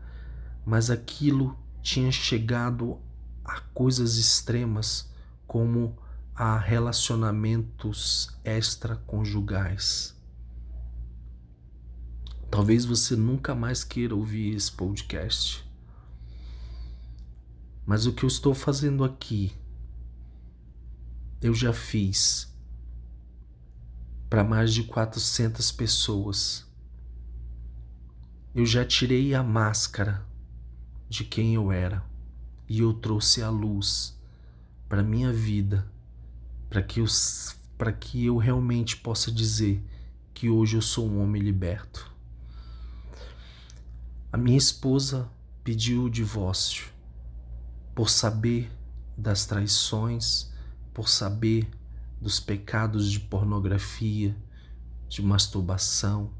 mas 0.66 0.90
aquilo 0.90 1.56
tinha 1.80 2.12
chegado 2.12 2.98
a 3.44 3.60
coisas 3.60 4.18
extremas 4.18 5.12
como 5.46 5.96
a 6.34 6.58
relacionamentos 6.58 8.36
extraconjugais. 8.44 10.20
Talvez 12.56 12.86
você 12.86 13.18
nunca 13.18 13.54
mais 13.54 13.84
queira 13.84 14.16
ouvir 14.16 14.56
esse 14.56 14.72
podcast. 14.72 15.70
Mas 17.86 18.06
o 18.06 18.14
que 18.14 18.24
eu 18.24 18.30
estou 18.30 18.54
fazendo 18.54 19.04
aqui, 19.04 19.52
eu 21.42 21.54
já 21.54 21.74
fiz 21.74 22.50
para 24.30 24.42
mais 24.42 24.74
de 24.74 24.84
400 24.84 25.70
pessoas. 25.74 26.66
Eu 28.56 28.66
já 28.66 28.86
tirei 28.86 29.36
a 29.36 29.44
máscara 29.44 30.26
de 31.10 31.26
quem 31.26 31.56
eu 31.56 31.74
era 31.74 32.06
e 32.70 32.80
eu 32.80 32.94
trouxe 32.94 33.42
a 33.42 33.50
luz 33.50 34.18
para 34.88 35.04
minha 35.04 35.34
vida, 35.34 35.86
para 36.70 36.82
que 36.82 37.02
eu 37.02 37.06
para 37.78 37.92
que 37.92 38.26
eu 38.26 38.38
realmente 38.38 38.96
possa 38.96 39.30
dizer 39.30 39.84
que 40.34 40.50
hoje 40.50 40.78
eu 40.78 40.82
sou 40.82 41.06
um 41.06 41.22
homem 41.22 41.42
liberto. 41.42 42.15
A 44.36 44.38
minha 44.38 44.58
esposa 44.58 45.32
pediu 45.64 46.04
o 46.04 46.10
divórcio 46.10 46.92
por 47.96 48.10
saber 48.10 48.70
das 49.18 49.46
traições, 49.46 50.52
por 50.94 51.08
saber 51.08 51.72
dos 52.20 52.38
pecados 52.38 53.10
de 53.10 53.18
pornografia, 53.18 54.36
de 55.08 55.22
masturbação, 55.22 56.34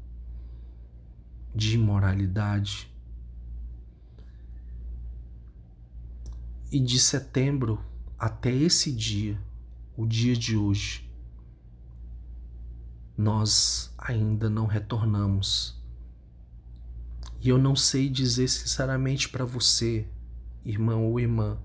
de 1.54 1.76
imoralidade. 1.76 2.94
E 6.70 6.78
de 6.78 7.00
setembro 7.00 7.82
até 8.18 8.52
esse 8.52 8.92
dia, 8.92 9.40
o 9.96 10.06
dia 10.06 10.36
de 10.36 10.54
hoje, 10.54 11.10
nós 13.16 13.90
ainda 13.96 14.50
não 14.50 14.66
retornamos. 14.66 15.75
E 17.40 17.48
eu 17.48 17.58
não 17.58 17.76
sei 17.76 18.08
dizer 18.08 18.48
sinceramente 18.48 19.28
para 19.28 19.44
você 19.44 20.06
irmão 20.64 21.04
ou 21.04 21.20
irmã, 21.20 21.58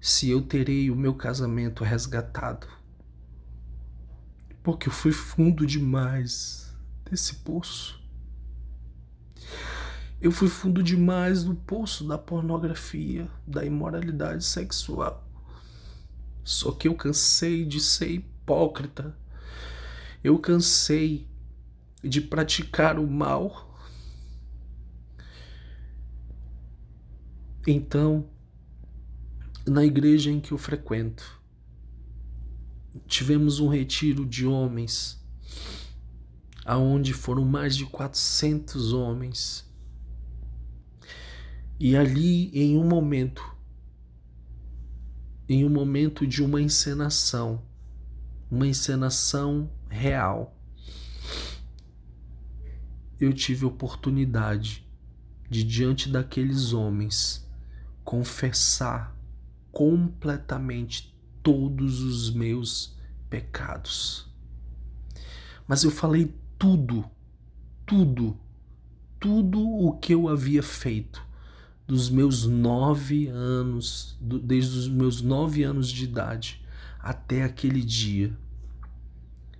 se 0.00 0.30
eu 0.30 0.40
terei 0.40 0.90
o 0.90 0.96
meu 0.96 1.14
casamento 1.14 1.82
resgatado. 1.82 2.68
Porque 4.62 4.88
eu 4.88 4.92
fui 4.92 5.12
fundo 5.12 5.66
demais 5.66 6.72
desse 7.10 7.36
poço. 7.36 8.00
Eu 10.20 10.30
fui 10.30 10.48
fundo 10.48 10.82
demais 10.82 11.44
no 11.44 11.54
poço 11.54 12.06
da 12.06 12.18
pornografia, 12.18 13.28
da 13.46 13.64
imoralidade 13.64 14.44
sexual. 14.44 15.24
Só 16.44 16.72
que 16.72 16.88
eu 16.88 16.94
cansei 16.94 17.64
de 17.64 17.80
ser 17.80 18.10
hipócrita. 18.10 19.16
Eu 20.22 20.38
cansei 20.38 21.26
de 22.02 22.20
praticar 22.20 22.98
o 22.98 23.06
mal 23.06 23.67
Então, 27.70 28.26
na 29.66 29.84
igreja 29.84 30.30
em 30.30 30.40
que 30.40 30.52
eu 30.52 30.56
frequento, 30.56 31.38
tivemos 33.06 33.60
um 33.60 33.68
retiro 33.68 34.24
de 34.24 34.46
homens, 34.46 35.22
aonde 36.64 37.12
foram 37.12 37.44
mais 37.44 37.76
de 37.76 37.84
400 37.84 38.94
homens. 38.94 39.70
E 41.78 41.94
ali, 41.94 42.50
em 42.58 42.78
um 42.78 42.88
momento, 42.88 43.44
em 45.46 45.62
um 45.62 45.68
momento 45.68 46.26
de 46.26 46.42
uma 46.42 46.62
encenação, 46.62 47.62
uma 48.50 48.66
encenação 48.66 49.70
real, 49.90 50.58
eu 53.20 53.30
tive 53.34 53.66
oportunidade 53.66 54.88
de 55.50 55.62
diante 55.62 56.08
daqueles 56.08 56.72
homens 56.72 57.46
confessar 58.08 59.14
completamente 59.70 61.14
todos 61.42 62.00
os 62.00 62.30
meus 62.30 62.96
pecados. 63.28 64.26
Mas 65.66 65.84
eu 65.84 65.90
falei 65.90 66.34
tudo, 66.58 67.04
tudo, 67.84 68.34
tudo 69.20 69.60
o 69.60 69.92
que 69.98 70.14
eu 70.14 70.26
havia 70.26 70.62
feito 70.62 71.22
dos 71.86 72.08
meus 72.08 72.46
nove 72.46 73.26
anos, 73.26 74.16
desde 74.22 74.78
os 74.78 74.88
meus 74.88 75.20
nove 75.20 75.62
anos 75.62 75.90
de 75.90 76.04
idade 76.04 76.64
até 76.98 77.44
aquele 77.44 77.82
dia. 77.82 78.34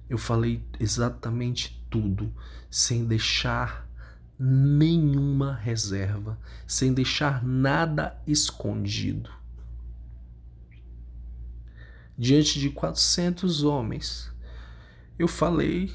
Eu 0.09 0.17
falei 0.17 0.65
exatamente 0.81 1.85
tudo, 1.91 2.33
sem 2.71 3.05
deixar 3.05 3.87
nenhuma 4.39 5.55
reserva, 5.55 6.39
sem 6.67 6.95
deixar 6.95 7.45
nada 7.45 8.17
escondido. 8.27 9.31
Diante 12.17 12.61
de 12.61 12.71
400 12.71 13.65
homens, 13.65 14.31
eu 15.19 15.27
falei 15.27 15.93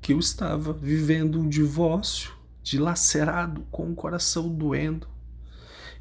que 0.00 0.12
eu 0.12 0.18
estava 0.18 0.72
vivendo 0.72 1.40
um 1.40 1.48
divórcio, 1.48 2.32
dilacerado, 2.62 3.62
com 3.70 3.90
o 3.90 3.94
coração 3.94 4.48
doendo, 4.48 5.06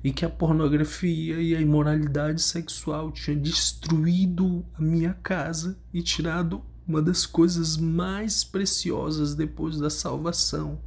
e 0.03 0.11
que 0.11 0.23
a 0.23 0.29
pornografia 0.29 1.41
e 1.41 1.55
a 1.55 1.59
imoralidade 1.59 2.41
sexual 2.41 3.11
tinham 3.11 3.41
destruído 3.41 4.65
a 4.75 4.81
minha 4.81 5.13
casa 5.13 5.77
e 5.93 6.01
tirado 6.01 6.63
uma 6.87 7.01
das 7.01 7.25
coisas 7.25 7.75
mais 7.75 8.43
preciosas 8.43 9.35
depois 9.35 9.77
da 9.77 9.89
salvação. 9.89 10.79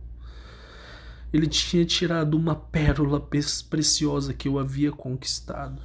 Ele 1.33 1.47
tinha 1.47 1.85
tirado 1.85 2.37
uma 2.37 2.55
pérola 2.55 3.21
preciosa 3.69 4.35
que 4.35 4.49
eu 4.49 4.59
havia 4.59 4.91
conquistado. 4.91 5.83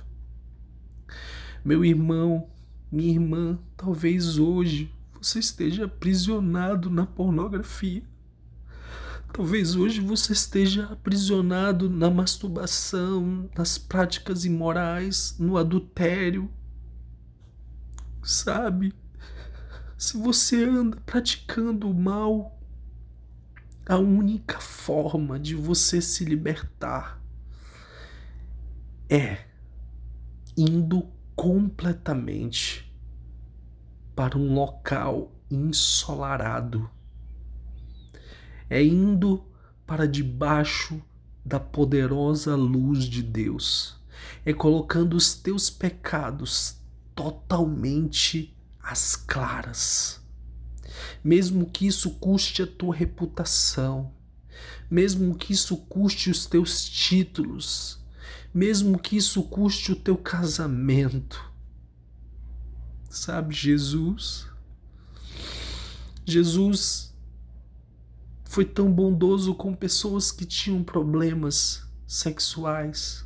Meu 1.63 1.83
irmão, 1.83 2.49
minha 2.91 3.11
irmã, 3.11 3.59
talvez 3.75 4.37
hoje 4.37 4.91
você 5.21 5.39
esteja 5.39 5.85
aprisionado 5.85 6.89
na 6.89 7.05
pornografia. 7.05 8.03
Talvez 9.33 9.75
hoje 9.75 9.99
você 9.99 10.33
esteja 10.33 10.85
aprisionado 10.85 11.89
na 11.89 12.09
masturbação, 12.09 13.49
nas 13.57 13.77
práticas 13.77 14.45
imorais, 14.45 15.35
no 15.37 15.57
adultério. 15.57 16.49
Sabe? 18.23 18.93
Se 19.97 20.17
você 20.17 20.63
anda 20.63 20.97
praticando 21.05 21.89
o 21.89 21.93
mal, 21.93 22.54
a 23.85 23.97
única 23.97 24.59
forma 24.59 25.39
de 25.39 25.55
você 25.55 26.01
se 26.01 26.25
libertar 26.25 27.21
é 29.09 29.45
indo 30.57 31.07
completamente 31.35 32.91
para 34.15 34.37
um 34.37 34.53
local 34.53 35.31
ensolarado 35.51 36.89
é 38.69 38.83
indo 38.83 39.45
para 39.85 40.07
debaixo 40.07 41.01
da 41.45 41.59
poderosa 41.59 42.55
luz 42.55 43.05
de 43.05 43.21
Deus, 43.21 44.01
é 44.43 44.53
colocando 44.53 45.15
os 45.15 45.35
teus 45.35 45.69
pecados 45.69 46.77
totalmente 47.13 48.57
às 48.81 49.15
claras. 49.15 50.24
Mesmo 51.23 51.65
que 51.69 51.87
isso 51.87 52.11
custe 52.11 52.61
a 52.61 52.67
tua 52.67 52.95
reputação, 52.95 54.11
mesmo 54.89 55.35
que 55.35 55.53
isso 55.53 55.77
custe 55.77 56.29
os 56.29 56.45
teus 56.45 56.87
títulos, 56.87 57.99
mesmo 58.53 58.97
que 58.97 59.17
isso 59.17 59.43
custe 59.43 59.91
o 59.91 59.95
teu 59.95 60.17
casamento. 60.17 61.51
Sabe, 63.09 63.53
Jesus? 63.53 64.47
Jesus 66.25 67.13
foi 68.45 68.65
tão 68.65 68.91
bondoso 68.91 69.53
com 69.53 69.75
pessoas 69.75 70.31
que 70.31 70.45
tinham 70.45 70.83
problemas 70.83 71.85
sexuais. 72.07 73.25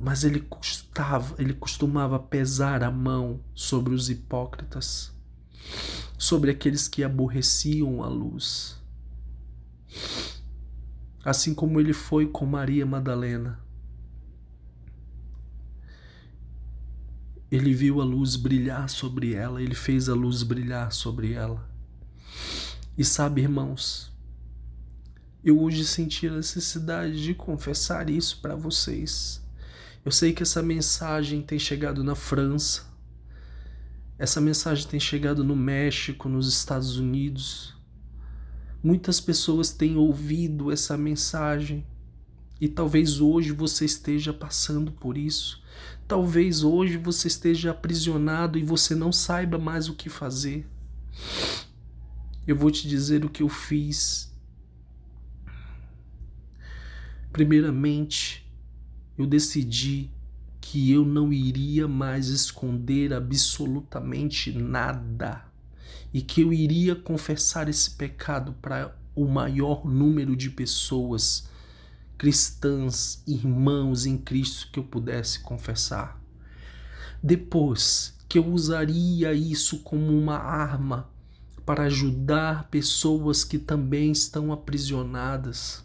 Mas 0.00 0.24
ele 0.24 0.40
custava, 0.40 1.34
ele 1.38 1.54
costumava 1.54 2.18
pesar 2.18 2.82
a 2.82 2.90
mão 2.90 3.40
sobre 3.54 3.94
os 3.94 4.10
hipócritas, 4.10 5.12
sobre 6.18 6.50
aqueles 6.50 6.88
que 6.88 7.04
aborreciam 7.04 8.02
a 8.02 8.08
luz. 8.08 8.76
Assim 11.24 11.54
como 11.54 11.80
ele 11.80 11.92
foi 11.92 12.26
com 12.26 12.44
Maria 12.44 12.84
Madalena. 12.84 13.58
Ele 17.50 17.72
viu 17.72 18.00
a 18.00 18.04
luz 18.04 18.36
brilhar 18.36 18.88
sobre 18.88 19.34
ela, 19.34 19.62
ele 19.62 19.74
fez 19.74 20.08
a 20.08 20.14
luz 20.14 20.42
brilhar 20.42 20.92
sobre 20.92 21.32
ela. 21.32 21.68
E 22.96 23.04
sabe, 23.04 23.42
irmãos, 23.42 24.12
eu 25.44 25.60
hoje 25.60 25.84
senti 25.84 26.26
a 26.26 26.32
necessidade 26.32 27.22
de 27.22 27.34
confessar 27.34 28.08
isso 28.08 28.40
para 28.40 28.56
vocês. 28.56 29.42
Eu 30.04 30.10
sei 30.10 30.32
que 30.32 30.42
essa 30.42 30.62
mensagem 30.62 31.42
tem 31.42 31.58
chegado 31.58 32.02
na 32.02 32.14
França, 32.14 32.84
essa 34.18 34.40
mensagem 34.40 34.86
tem 34.86 35.00
chegado 35.00 35.42
no 35.42 35.56
México, 35.56 36.28
nos 36.28 36.48
Estados 36.48 36.96
Unidos. 36.96 37.74
Muitas 38.82 39.20
pessoas 39.20 39.72
têm 39.72 39.96
ouvido 39.96 40.70
essa 40.70 40.96
mensagem 40.96 41.86
e 42.60 42.68
talvez 42.68 43.20
hoje 43.20 43.52
você 43.52 43.84
esteja 43.84 44.32
passando 44.32 44.92
por 44.92 45.18
isso. 45.18 45.62
Talvez 46.06 46.62
hoje 46.62 46.96
você 46.96 47.28
esteja 47.28 47.70
aprisionado 47.70 48.58
e 48.58 48.62
você 48.62 48.94
não 48.94 49.10
saiba 49.10 49.58
mais 49.58 49.88
o 49.88 49.94
que 49.94 50.08
fazer 50.08 50.66
eu 52.46 52.56
vou 52.56 52.70
te 52.70 52.86
dizer 52.86 53.24
o 53.24 53.30
que 53.30 53.42
eu 53.42 53.48
fiz. 53.48 54.32
Primeiramente, 57.32 58.46
eu 59.16 59.26
decidi 59.26 60.10
que 60.66 60.90
eu 60.90 61.04
não 61.04 61.30
iria 61.30 61.86
mais 61.86 62.28
esconder 62.28 63.12
absolutamente 63.12 64.50
nada 64.50 65.44
e 66.12 66.22
que 66.22 66.40
eu 66.40 66.54
iria 66.54 66.96
confessar 66.96 67.68
esse 67.68 67.90
pecado 67.90 68.54
para 68.62 68.96
o 69.14 69.26
maior 69.26 69.84
número 69.84 70.34
de 70.34 70.48
pessoas 70.48 71.50
cristãs, 72.16 73.22
irmãos 73.26 74.06
em 74.06 74.16
Cristo 74.16 74.70
que 74.72 74.78
eu 74.78 74.84
pudesse 74.84 75.40
confessar. 75.40 76.18
Depois 77.22 78.18
que 78.26 78.38
eu 78.38 78.46
usaria 78.48 79.34
isso 79.34 79.80
como 79.80 80.18
uma 80.18 80.38
arma 80.38 81.10
para 81.66 81.84
ajudar 81.84 82.70
pessoas 82.70 83.44
que 83.44 83.58
também 83.58 84.10
estão 84.10 84.50
aprisionadas. 84.50 85.83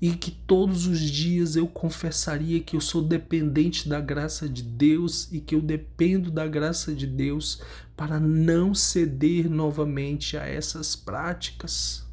E 0.00 0.12
que 0.14 0.30
todos 0.30 0.86
os 0.86 1.00
dias 1.00 1.56
eu 1.56 1.66
confessaria 1.66 2.60
que 2.60 2.76
eu 2.76 2.80
sou 2.80 3.02
dependente 3.02 3.88
da 3.88 4.00
graça 4.00 4.48
de 4.48 4.62
Deus 4.62 5.28
e 5.32 5.40
que 5.40 5.54
eu 5.54 5.60
dependo 5.60 6.30
da 6.30 6.46
graça 6.46 6.94
de 6.94 7.06
Deus 7.06 7.60
para 7.96 8.20
não 8.20 8.74
ceder 8.74 9.50
novamente 9.50 10.36
a 10.36 10.46
essas 10.46 10.94
práticas. 10.94 12.06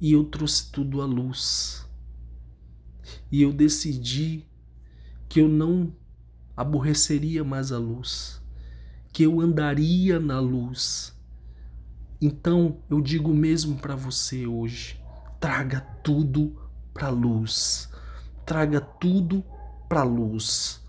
E 0.00 0.10
eu 0.10 0.24
trouxe 0.24 0.72
tudo 0.72 1.00
à 1.00 1.06
luz. 1.06 1.86
E 3.30 3.42
eu 3.42 3.52
decidi 3.52 4.44
que 5.28 5.40
eu 5.40 5.48
não 5.48 5.94
aborreceria 6.56 7.44
mais 7.44 7.72
a 7.72 7.78
luz, 7.78 8.42
que 9.12 9.22
eu 9.22 9.40
andaria 9.40 10.18
na 10.18 10.40
luz. 10.40 11.16
Então 12.22 12.78
eu 12.88 13.00
digo 13.00 13.34
mesmo 13.34 13.74
para 13.76 13.96
você 13.96 14.46
hoje: 14.46 14.96
traga 15.40 15.80
tudo 16.04 16.56
para 16.94 17.08
luz, 17.08 17.88
traga 18.46 18.80
tudo 18.80 19.44
para 19.88 20.04
luz, 20.04 20.80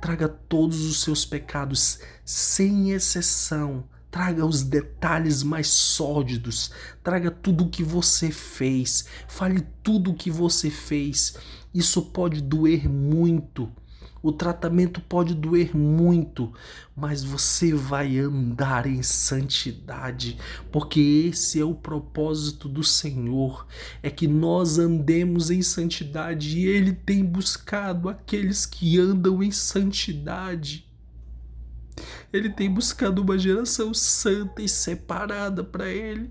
traga 0.00 0.26
todos 0.26 0.86
os 0.86 1.02
seus 1.02 1.26
pecados 1.26 2.00
sem 2.24 2.92
exceção. 2.92 3.84
Traga 4.10 4.44
os 4.44 4.64
detalhes 4.64 5.44
mais 5.44 5.68
sórdidos, 5.68 6.72
traga 7.00 7.30
tudo 7.30 7.62
o 7.62 7.70
que 7.70 7.84
você 7.84 8.32
fez, 8.32 9.04
fale 9.28 9.64
tudo 9.84 10.10
o 10.10 10.14
que 10.16 10.28
você 10.32 10.68
fez. 10.68 11.36
Isso 11.72 12.02
pode 12.06 12.40
doer 12.40 12.88
muito, 12.88 13.70
o 14.22 14.30
tratamento 14.30 15.00
pode 15.00 15.34
doer 15.34 15.74
muito, 15.76 16.52
mas 16.94 17.24
você 17.24 17.72
vai 17.72 18.18
andar 18.18 18.86
em 18.86 19.02
santidade, 19.02 20.36
porque 20.70 21.28
esse 21.30 21.58
é 21.58 21.64
o 21.64 21.74
propósito 21.74 22.68
do 22.68 22.84
Senhor, 22.84 23.66
é 24.02 24.10
que 24.10 24.28
nós 24.28 24.78
andemos 24.78 25.50
em 25.50 25.62
santidade 25.62 26.58
e 26.58 26.66
ele 26.66 26.92
tem 26.92 27.24
buscado 27.24 28.08
aqueles 28.08 28.66
que 28.66 28.98
andam 28.98 29.42
em 29.42 29.50
santidade. 29.50 30.86
Ele 32.32 32.48
tem 32.48 32.70
buscado 32.70 33.22
uma 33.22 33.38
geração 33.38 33.92
santa 33.92 34.62
e 34.62 34.68
separada 34.68 35.64
para 35.64 35.88
ele. 35.88 36.30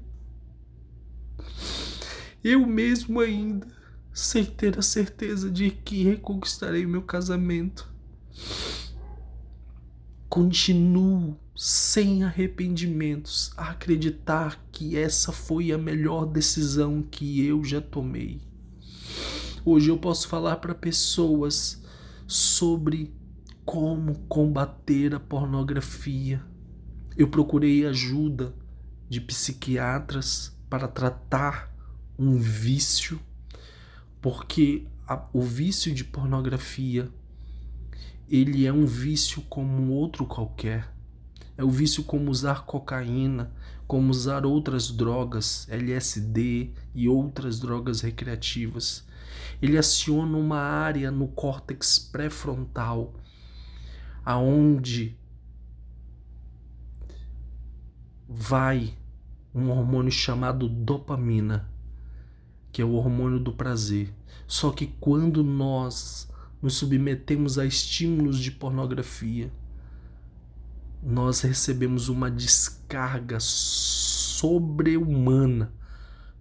Eu 2.44 2.66
mesmo 2.66 3.20
ainda 3.20 3.79
sem 4.14 4.44
ter 4.46 4.78
a 4.78 4.82
certeza 4.82 5.50
de 5.50 5.72
que 5.72 6.04
reconquistarei 6.04 6.86
meu 6.86 7.02
casamento. 7.02 7.92
Continuo 10.28 11.38
sem 11.56 12.24
arrependimentos 12.24 13.52
a 13.58 13.72
acreditar 13.72 14.64
que 14.72 14.96
essa 14.96 15.32
foi 15.32 15.72
a 15.72 15.78
melhor 15.78 16.26
decisão 16.26 17.02
que 17.02 17.46
eu 17.46 17.64
já 17.64 17.82
tomei. 17.82 18.42
Hoje 19.66 19.90
eu 19.90 19.98
posso 19.98 20.28
falar 20.28 20.56
para 20.58 20.74
pessoas 20.74 21.84
sobre 22.26 23.14
como 23.66 24.20
combater 24.28 25.14
a 25.14 25.20
pornografia. 25.20 26.42
Eu 27.18 27.28
procurei 27.28 27.86
ajuda 27.86 28.56
de 29.10 29.20
psiquiatras 29.20 30.56
para 30.70 30.88
tratar 30.88 31.76
um 32.18 32.38
vício, 32.38 33.20
porque 34.22 34.86
a, 35.08 35.26
o 35.34 35.42
vício 35.42 35.94
de 35.94 36.04
pornografia 36.04 37.10
ele 38.30 38.68
é 38.68 38.72
um 38.72 38.86
vício 38.86 39.42
como 39.50 39.92
outro 39.94 40.26
qualquer. 40.26 40.94
É 41.58 41.64
o 41.64 41.70
vício 41.70 42.04
como 42.04 42.30
usar 42.30 42.64
cocaína, 42.64 43.52
como 43.88 44.12
usar 44.12 44.46
outras 44.46 44.92
drogas, 44.92 45.68
LSD 45.70 46.72
e 46.94 47.10
outras 47.10 47.60
drogas 47.60 48.02
recreativas. 48.02 49.04
Ele 49.62 49.78
aciona 49.78 50.38
uma 50.38 50.60
área 50.60 51.10
no 51.10 51.28
córtex 51.28 51.98
pré-frontal, 51.98 53.16
aonde 54.24 55.18
vai 58.28 58.94
um 59.54 59.72
hormônio 59.72 60.12
chamado 60.12 60.70
dopamina, 60.70 61.68
que 62.72 62.82
é 62.82 62.86
o 62.86 62.94
hormônio 62.94 63.40
do 63.40 63.54
prazer. 63.54 64.14
Só 64.48 64.72
que 64.72 64.88
quando 65.00 65.44
nós 65.44 66.28
nos 66.62 66.76
submetemos 66.76 67.58
a 67.58 67.66
estímulos 67.66 68.38
de 68.40 68.52
pornografia, 68.52 69.52
nós 71.02 71.40
recebemos 71.42 72.10
uma 72.10 72.30
descarga 72.30 73.38
sobre-humana 73.40 75.72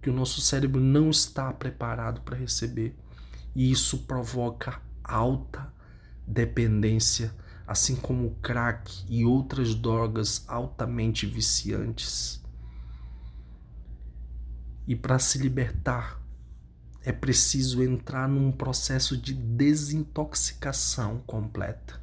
que 0.01 0.09
o 0.09 0.13
nosso 0.13 0.41
cérebro 0.41 0.81
não 0.81 1.09
está 1.09 1.53
preparado 1.53 2.21
para 2.21 2.37
receber. 2.37 2.95
E 3.55 3.71
isso 3.71 3.99
provoca 3.99 4.81
alta 5.03 5.71
dependência 6.27 7.33
assim 7.69 7.95
como 7.95 8.25
o 8.25 8.35
crack 8.41 9.05
e 9.07 9.23
outras 9.23 9.75
drogas 9.75 10.43
altamente 10.47 11.27
viciantes. 11.27 12.43
E 14.89 14.95
para 14.95 15.19
se 15.19 15.37
libertar, 15.37 16.19
é 17.03 17.11
preciso 17.11 17.83
entrar 17.83 18.27
num 18.27 18.51
processo 18.51 19.15
de 19.15 19.35
desintoxicação 19.35 21.21
completa. 21.27 22.01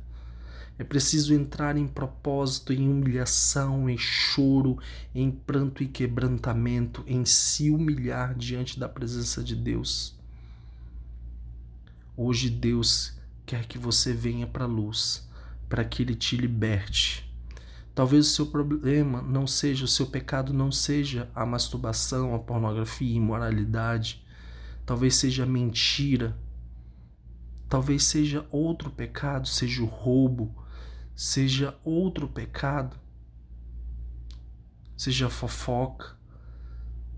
É 0.78 0.84
preciso 0.84 1.34
entrar 1.34 1.76
em 1.76 1.89
propósito, 1.89 2.72
em 2.72 2.89
humilhação, 2.89 3.91
em 3.91 3.99
choro, 3.99 4.78
em 5.12 5.32
pranto 5.32 5.82
e 5.82 5.89
quebrantamento, 5.89 7.03
em 7.09 7.24
se 7.24 7.72
humilhar 7.72 8.37
diante 8.37 8.78
da 8.78 8.89
presença 8.89 9.43
de 9.43 9.57
Deus. 9.57 10.16
Hoje 12.16 12.49
Deus 12.49 13.18
quer 13.45 13.66
que 13.66 13.78
você 13.78 14.12
venha 14.12 14.47
para 14.47 14.62
a 14.62 14.68
luz 14.68 15.28
para 15.68 15.84
que 15.84 16.03
ele 16.05 16.14
te 16.14 16.37
liberte. 16.37 17.26
Talvez 17.97 18.26
o 18.26 18.30
seu 18.30 18.47
problema 18.49 19.22
não 19.22 19.47
seja, 19.47 19.86
o 19.86 19.88
seu 19.88 20.07
pecado 20.07 20.53
não 20.53 20.70
seja 20.70 21.30
a 21.34 21.47
masturbação, 21.47 22.34
a 22.34 22.38
pornografia, 22.38 23.11
a 23.11 23.16
imoralidade. 23.16 24.22
Talvez 24.84 25.16
seja 25.16 25.44
a 25.44 25.47
mentira. 25.47 26.36
Talvez 27.70 28.05
seja 28.05 28.47
outro 28.51 28.90
pecado, 28.90 29.49
seja 29.49 29.82
o 29.82 29.86
roubo, 29.86 30.55
seja 31.14 31.74
outro 31.82 32.28
pecado. 32.28 32.99
Seja 34.94 35.28
a 35.28 35.30
fofoca, 35.30 36.18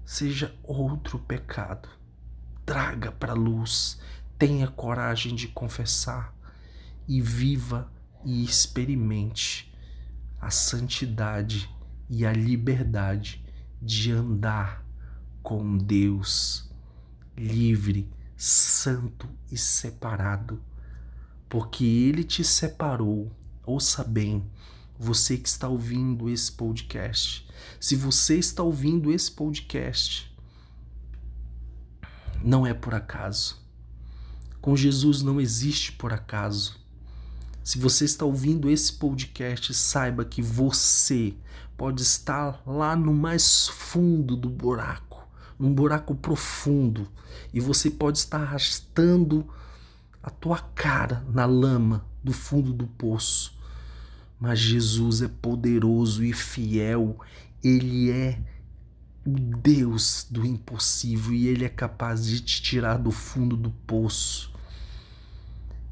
seja 0.05 0.55
outro 0.63 1.19
pecado. 1.19 1.89
Traga 2.65 3.11
para 3.11 3.33
a 3.33 3.37
luz, 3.37 4.01
tenha 4.39 4.69
coragem 4.69 5.35
de 5.35 5.49
confessar 5.49 6.33
e 7.09 7.21
viva 7.21 7.91
e 8.25 8.45
experimente 8.45 9.69
a 10.41 10.51
santidade 10.51 11.69
e 12.09 12.25
a 12.25 12.33
liberdade 12.33 13.45
de 13.81 14.13
andar 14.13 14.85
com 15.43 15.77
Deus 15.77 16.69
livre, 17.37 18.11
santo 18.37 19.29
e 19.51 19.57
separado, 19.57 20.61
porque 21.49 21.85
Ele 21.85 22.25
te 22.25 22.43
separou. 22.45 23.31
Ouça 23.65 24.03
bem, 24.03 24.51
você 24.99 25.37
que 25.37 25.49
está 25.49 25.69
ouvindo 25.69 26.29
esse 26.29 26.51
podcast. 26.51 27.47
Se 27.79 27.95
você 27.95 28.39
está 28.39 28.63
ouvindo 28.63 29.13
esse 29.13 29.31
podcast, 29.31 30.35
não 32.43 32.67
é 32.67 32.75
por 32.75 32.95
acaso. 32.95 33.63
Com 34.61 34.77
Jesus 34.77 35.23
não 35.23 35.41
existe 35.41 35.93
por 35.93 36.13
acaso. 36.13 36.79
Se 37.69 37.79
você 37.79 38.07
está 38.07 38.25
ouvindo 38.25 38.71
esse 38.71 38.91
podcast, 38.95 39.75
saiba 39.75 40.25
que 40.25 40.41
você 40.41 41.35
pode 41.77 42.01
estar 42.01 42.63
lá 42.67 42.97
no 42.97 43.13
mais 43.13 43.69
fundo 43.69 44.35
do 44.35 44.49
buraco, 44.49 45.29
num 45.59 45.75
buraco 45.75 46.15
profundo, 46.15 47.07
e 47.53 47.61
você 47.61 47.91
pode 47.91 48.17
estar 48.17 48.41
arrastando 48.41 49.47
a 50.23 50.31
tua 50.31 50.61
cara 50.61 51.23
na 51.31 51.45
lama 51.45 52.07
do 52.25 52.33
fundo 52.33 52.73
do 52.73 52.87
poço. 52.87 53.55
Mas 54.41 54.61
Jesus 54.61 55.21
é 55.21 55.29
poderoso 55.29 56.25
e 56.25 56.33
fiel, 56.33 57.19
ele 57.63 58.11
é 58.11 58.41
o 59.27 59.39
Deus 59.39 60.27
do 60.31 60.47
impossível 60.47 61.35
e 61.35 61.49
ele 61.49 61.67
é 61.67 61.69
capaz 61.69 62.25
de 62.25 62.41
te 62.41 62.63
tirar 62.63 62.97
do 62.97 63.11
fundo 63.11 63.59
do 63.59 63.71
poço 63.71 64.57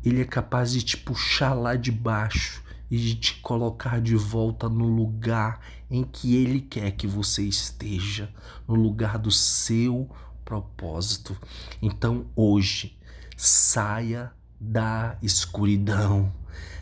ele 0.09 0.21
é 0.21 0.25
capaz 0.25 0.71
de 0.71 0.83
te 0.83 0.97
puxar 0.97 1.53
lá 1.53 1.75
de 1.75 1.91
baixo 1.91 2.63
e 2.89 2.97
de 2.97 3.17
te 3.17 3.35
colocar 3.41 4.01
de 4.01 4.15
volta 4.15 4.69
no 4.69 4.87
lugar 4.87 5.61
em 5.91 6.05
que 6.05 6.37
ele 6.37 6.61
quer 6.61 6.93
que 6.93 7.09
você 7.09 7.43
esteja, 7.43 8.33
no 8.69 8.77
lugar 8.77 9.19
do 9.19 9.33
seu 9.33 10.09
propósito. 10.45 11.37
Então 11.83 12.27
hoje, 12.37 12.97
saia 13.37 14.31
da 14.61 15.19
escuridão. 15.21 16.33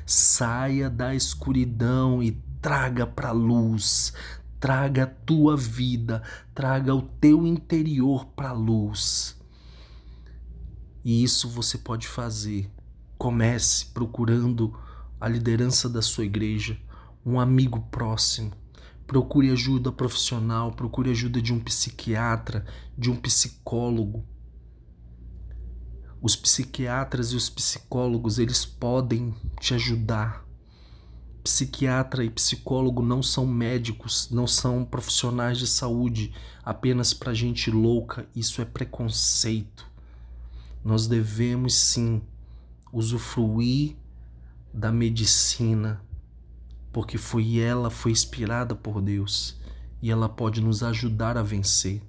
Saia 0.05 0.91
da 0.91 1.15
escuridão 1.15 2.23
e 2.23 2.33
traga 2.61 3.07
para 3.07 3.31
a 3.31 3.33
luz, 3.33 4.13
traga 4.61 5.05
a 5.05 5.07
tua 5.07 5.57
vida, 5.57 6.23
traga 6.55 6.95
o 6.95 7.01
teu 7.01 7.47
interior 7.47 8.27
para 8.37 8.51
a 8.51 8.53
luz. 8.53 9.35
E 11.03 11.25
isso 11.25 11.49
você 11.49 11.79
pode 11.79 12.07
fazer 12.07 12.71
Comece 13.17 13.87
procurando 13.87 14.77
a 15.21 15.29
liderança 15.29 15.89
da 15.89 16.03
sua 16.03 16.25
igreja, 16.25 16.79
um 17.25 17.41
amigo 17.41 17.81
próximo. 17.91 18.53
Procure 19.07 19.51
ajuda 19.51 19.93
profissional, 19.93 20.73
procure 20.73 21.11
ajuda 21.11 21.41
de 21.41 21.53
um 21.53 21.61
psiquiatra, 21.61 22.65
de 22.97 23.11
um 23.11 23.17
psicólogo. 23.17 24.25
Os 26.21 26.35
psiquiatras 26.35 27.33
e 27.33 27.37
os 27.37 27.51
psicólogos, 27.51 28.39
eles 28.39 28.65
podem 28.65 29.35
te 29.61 29.75
ajudar. 29.75 30.45
Psiquiatra 31.43 32.25
e 32.25 32.31
psicólogo 32.31 33.03
não 33.03 33.23
são 33.23 33.47
médicos, 33.47 34.31
não 34.31 34.47
são 34.47 34.87
profissionais 34.87 35.59
de 35.59 35.67
saúde 35.67 36.33
apenas 36.65 37.13
para 37.13 37.35
gente 37.35 37.71
louca. 37.71 38.27
Isso 38.35 38.63
é 38.63 38.65
preconceito. 38.65 39.87
Nós 40.83 41.07
devemos 41.07 41.75
sim 41.75 42.23
usufruir 42.95 43.97
da 44.73 44.93
medicina, 44.93 46.01
porque 46.93 47.19
foi 47.19 47.59
ela 47.59 47.91
foi 47.91 48.13
inspirada 48.13 48.73
por 48.73 49.03
Deus 49.03 49.61
e 50.01 50.13
ela 50.13 50.29
pode 50.29 50.61
nos 50.61 50.83
ajudar 50.83 51.37
a 51.37 51.43
vencer. 51.43 52.01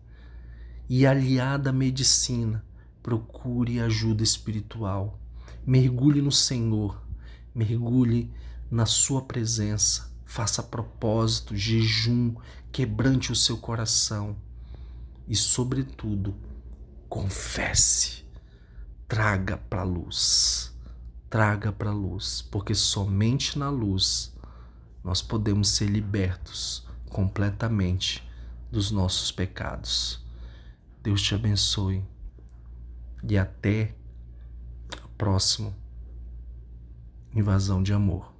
E 0.87 1.07
aliada 1.07 1.71
à 1.71 1.73
medicina, 1.73 2.63
procure 3.01 3.79
ajuda 3.79 4.21
espiritual. 4.21 5.19
Mergulhe 5.65 6.21
no 6.21 6.31
Senhor, 6.31 7.01
mergulhe 7.53 8.31
na 8.69 8.85
sua 8.85 9.23
presença, 9.23 10.13
faça 10.23 10.61
propósito, 10.61 11.55
jejum, 11.55 12.35
quebrante 12.71 13.31
o 13.31 13.35
seu 13.35 13.57
coração 13.57 14.35
e, 15.27 15.35
sobretudo, 15.35 16.35
confesse, 17.09 18.23
traga 19.07 19.57
para 19.57 19.81
a 19.81 19.85
luz 19.85 20.74
traga 21.35 21.69
para 21.69 21.89
a 21.89 21.93
luz, 21.93 22.41
porque 22.49 22.73
somente 22.73 23.59
na 23.59 23.69
luz 23.69 24.33
nós 25.03 25.21
podemos 25.21 25.67
ser 25.67 25.87
libertos 25.87 26.87
completamente 27.09 28.25
dos 28.71 28.89
nossos 28.89 29.33
pecados. 29.33 30.25
Deus 31.03 31.21
te 31.21 31.35
abençoe 31.35 32.01
e 33.21 33.37
até 33.37 33.93
o 35.03 35.09
próximo 35.17 35.75
invasão 37.33 37.83
de 37.83 37.91
amor. 37.91 38.34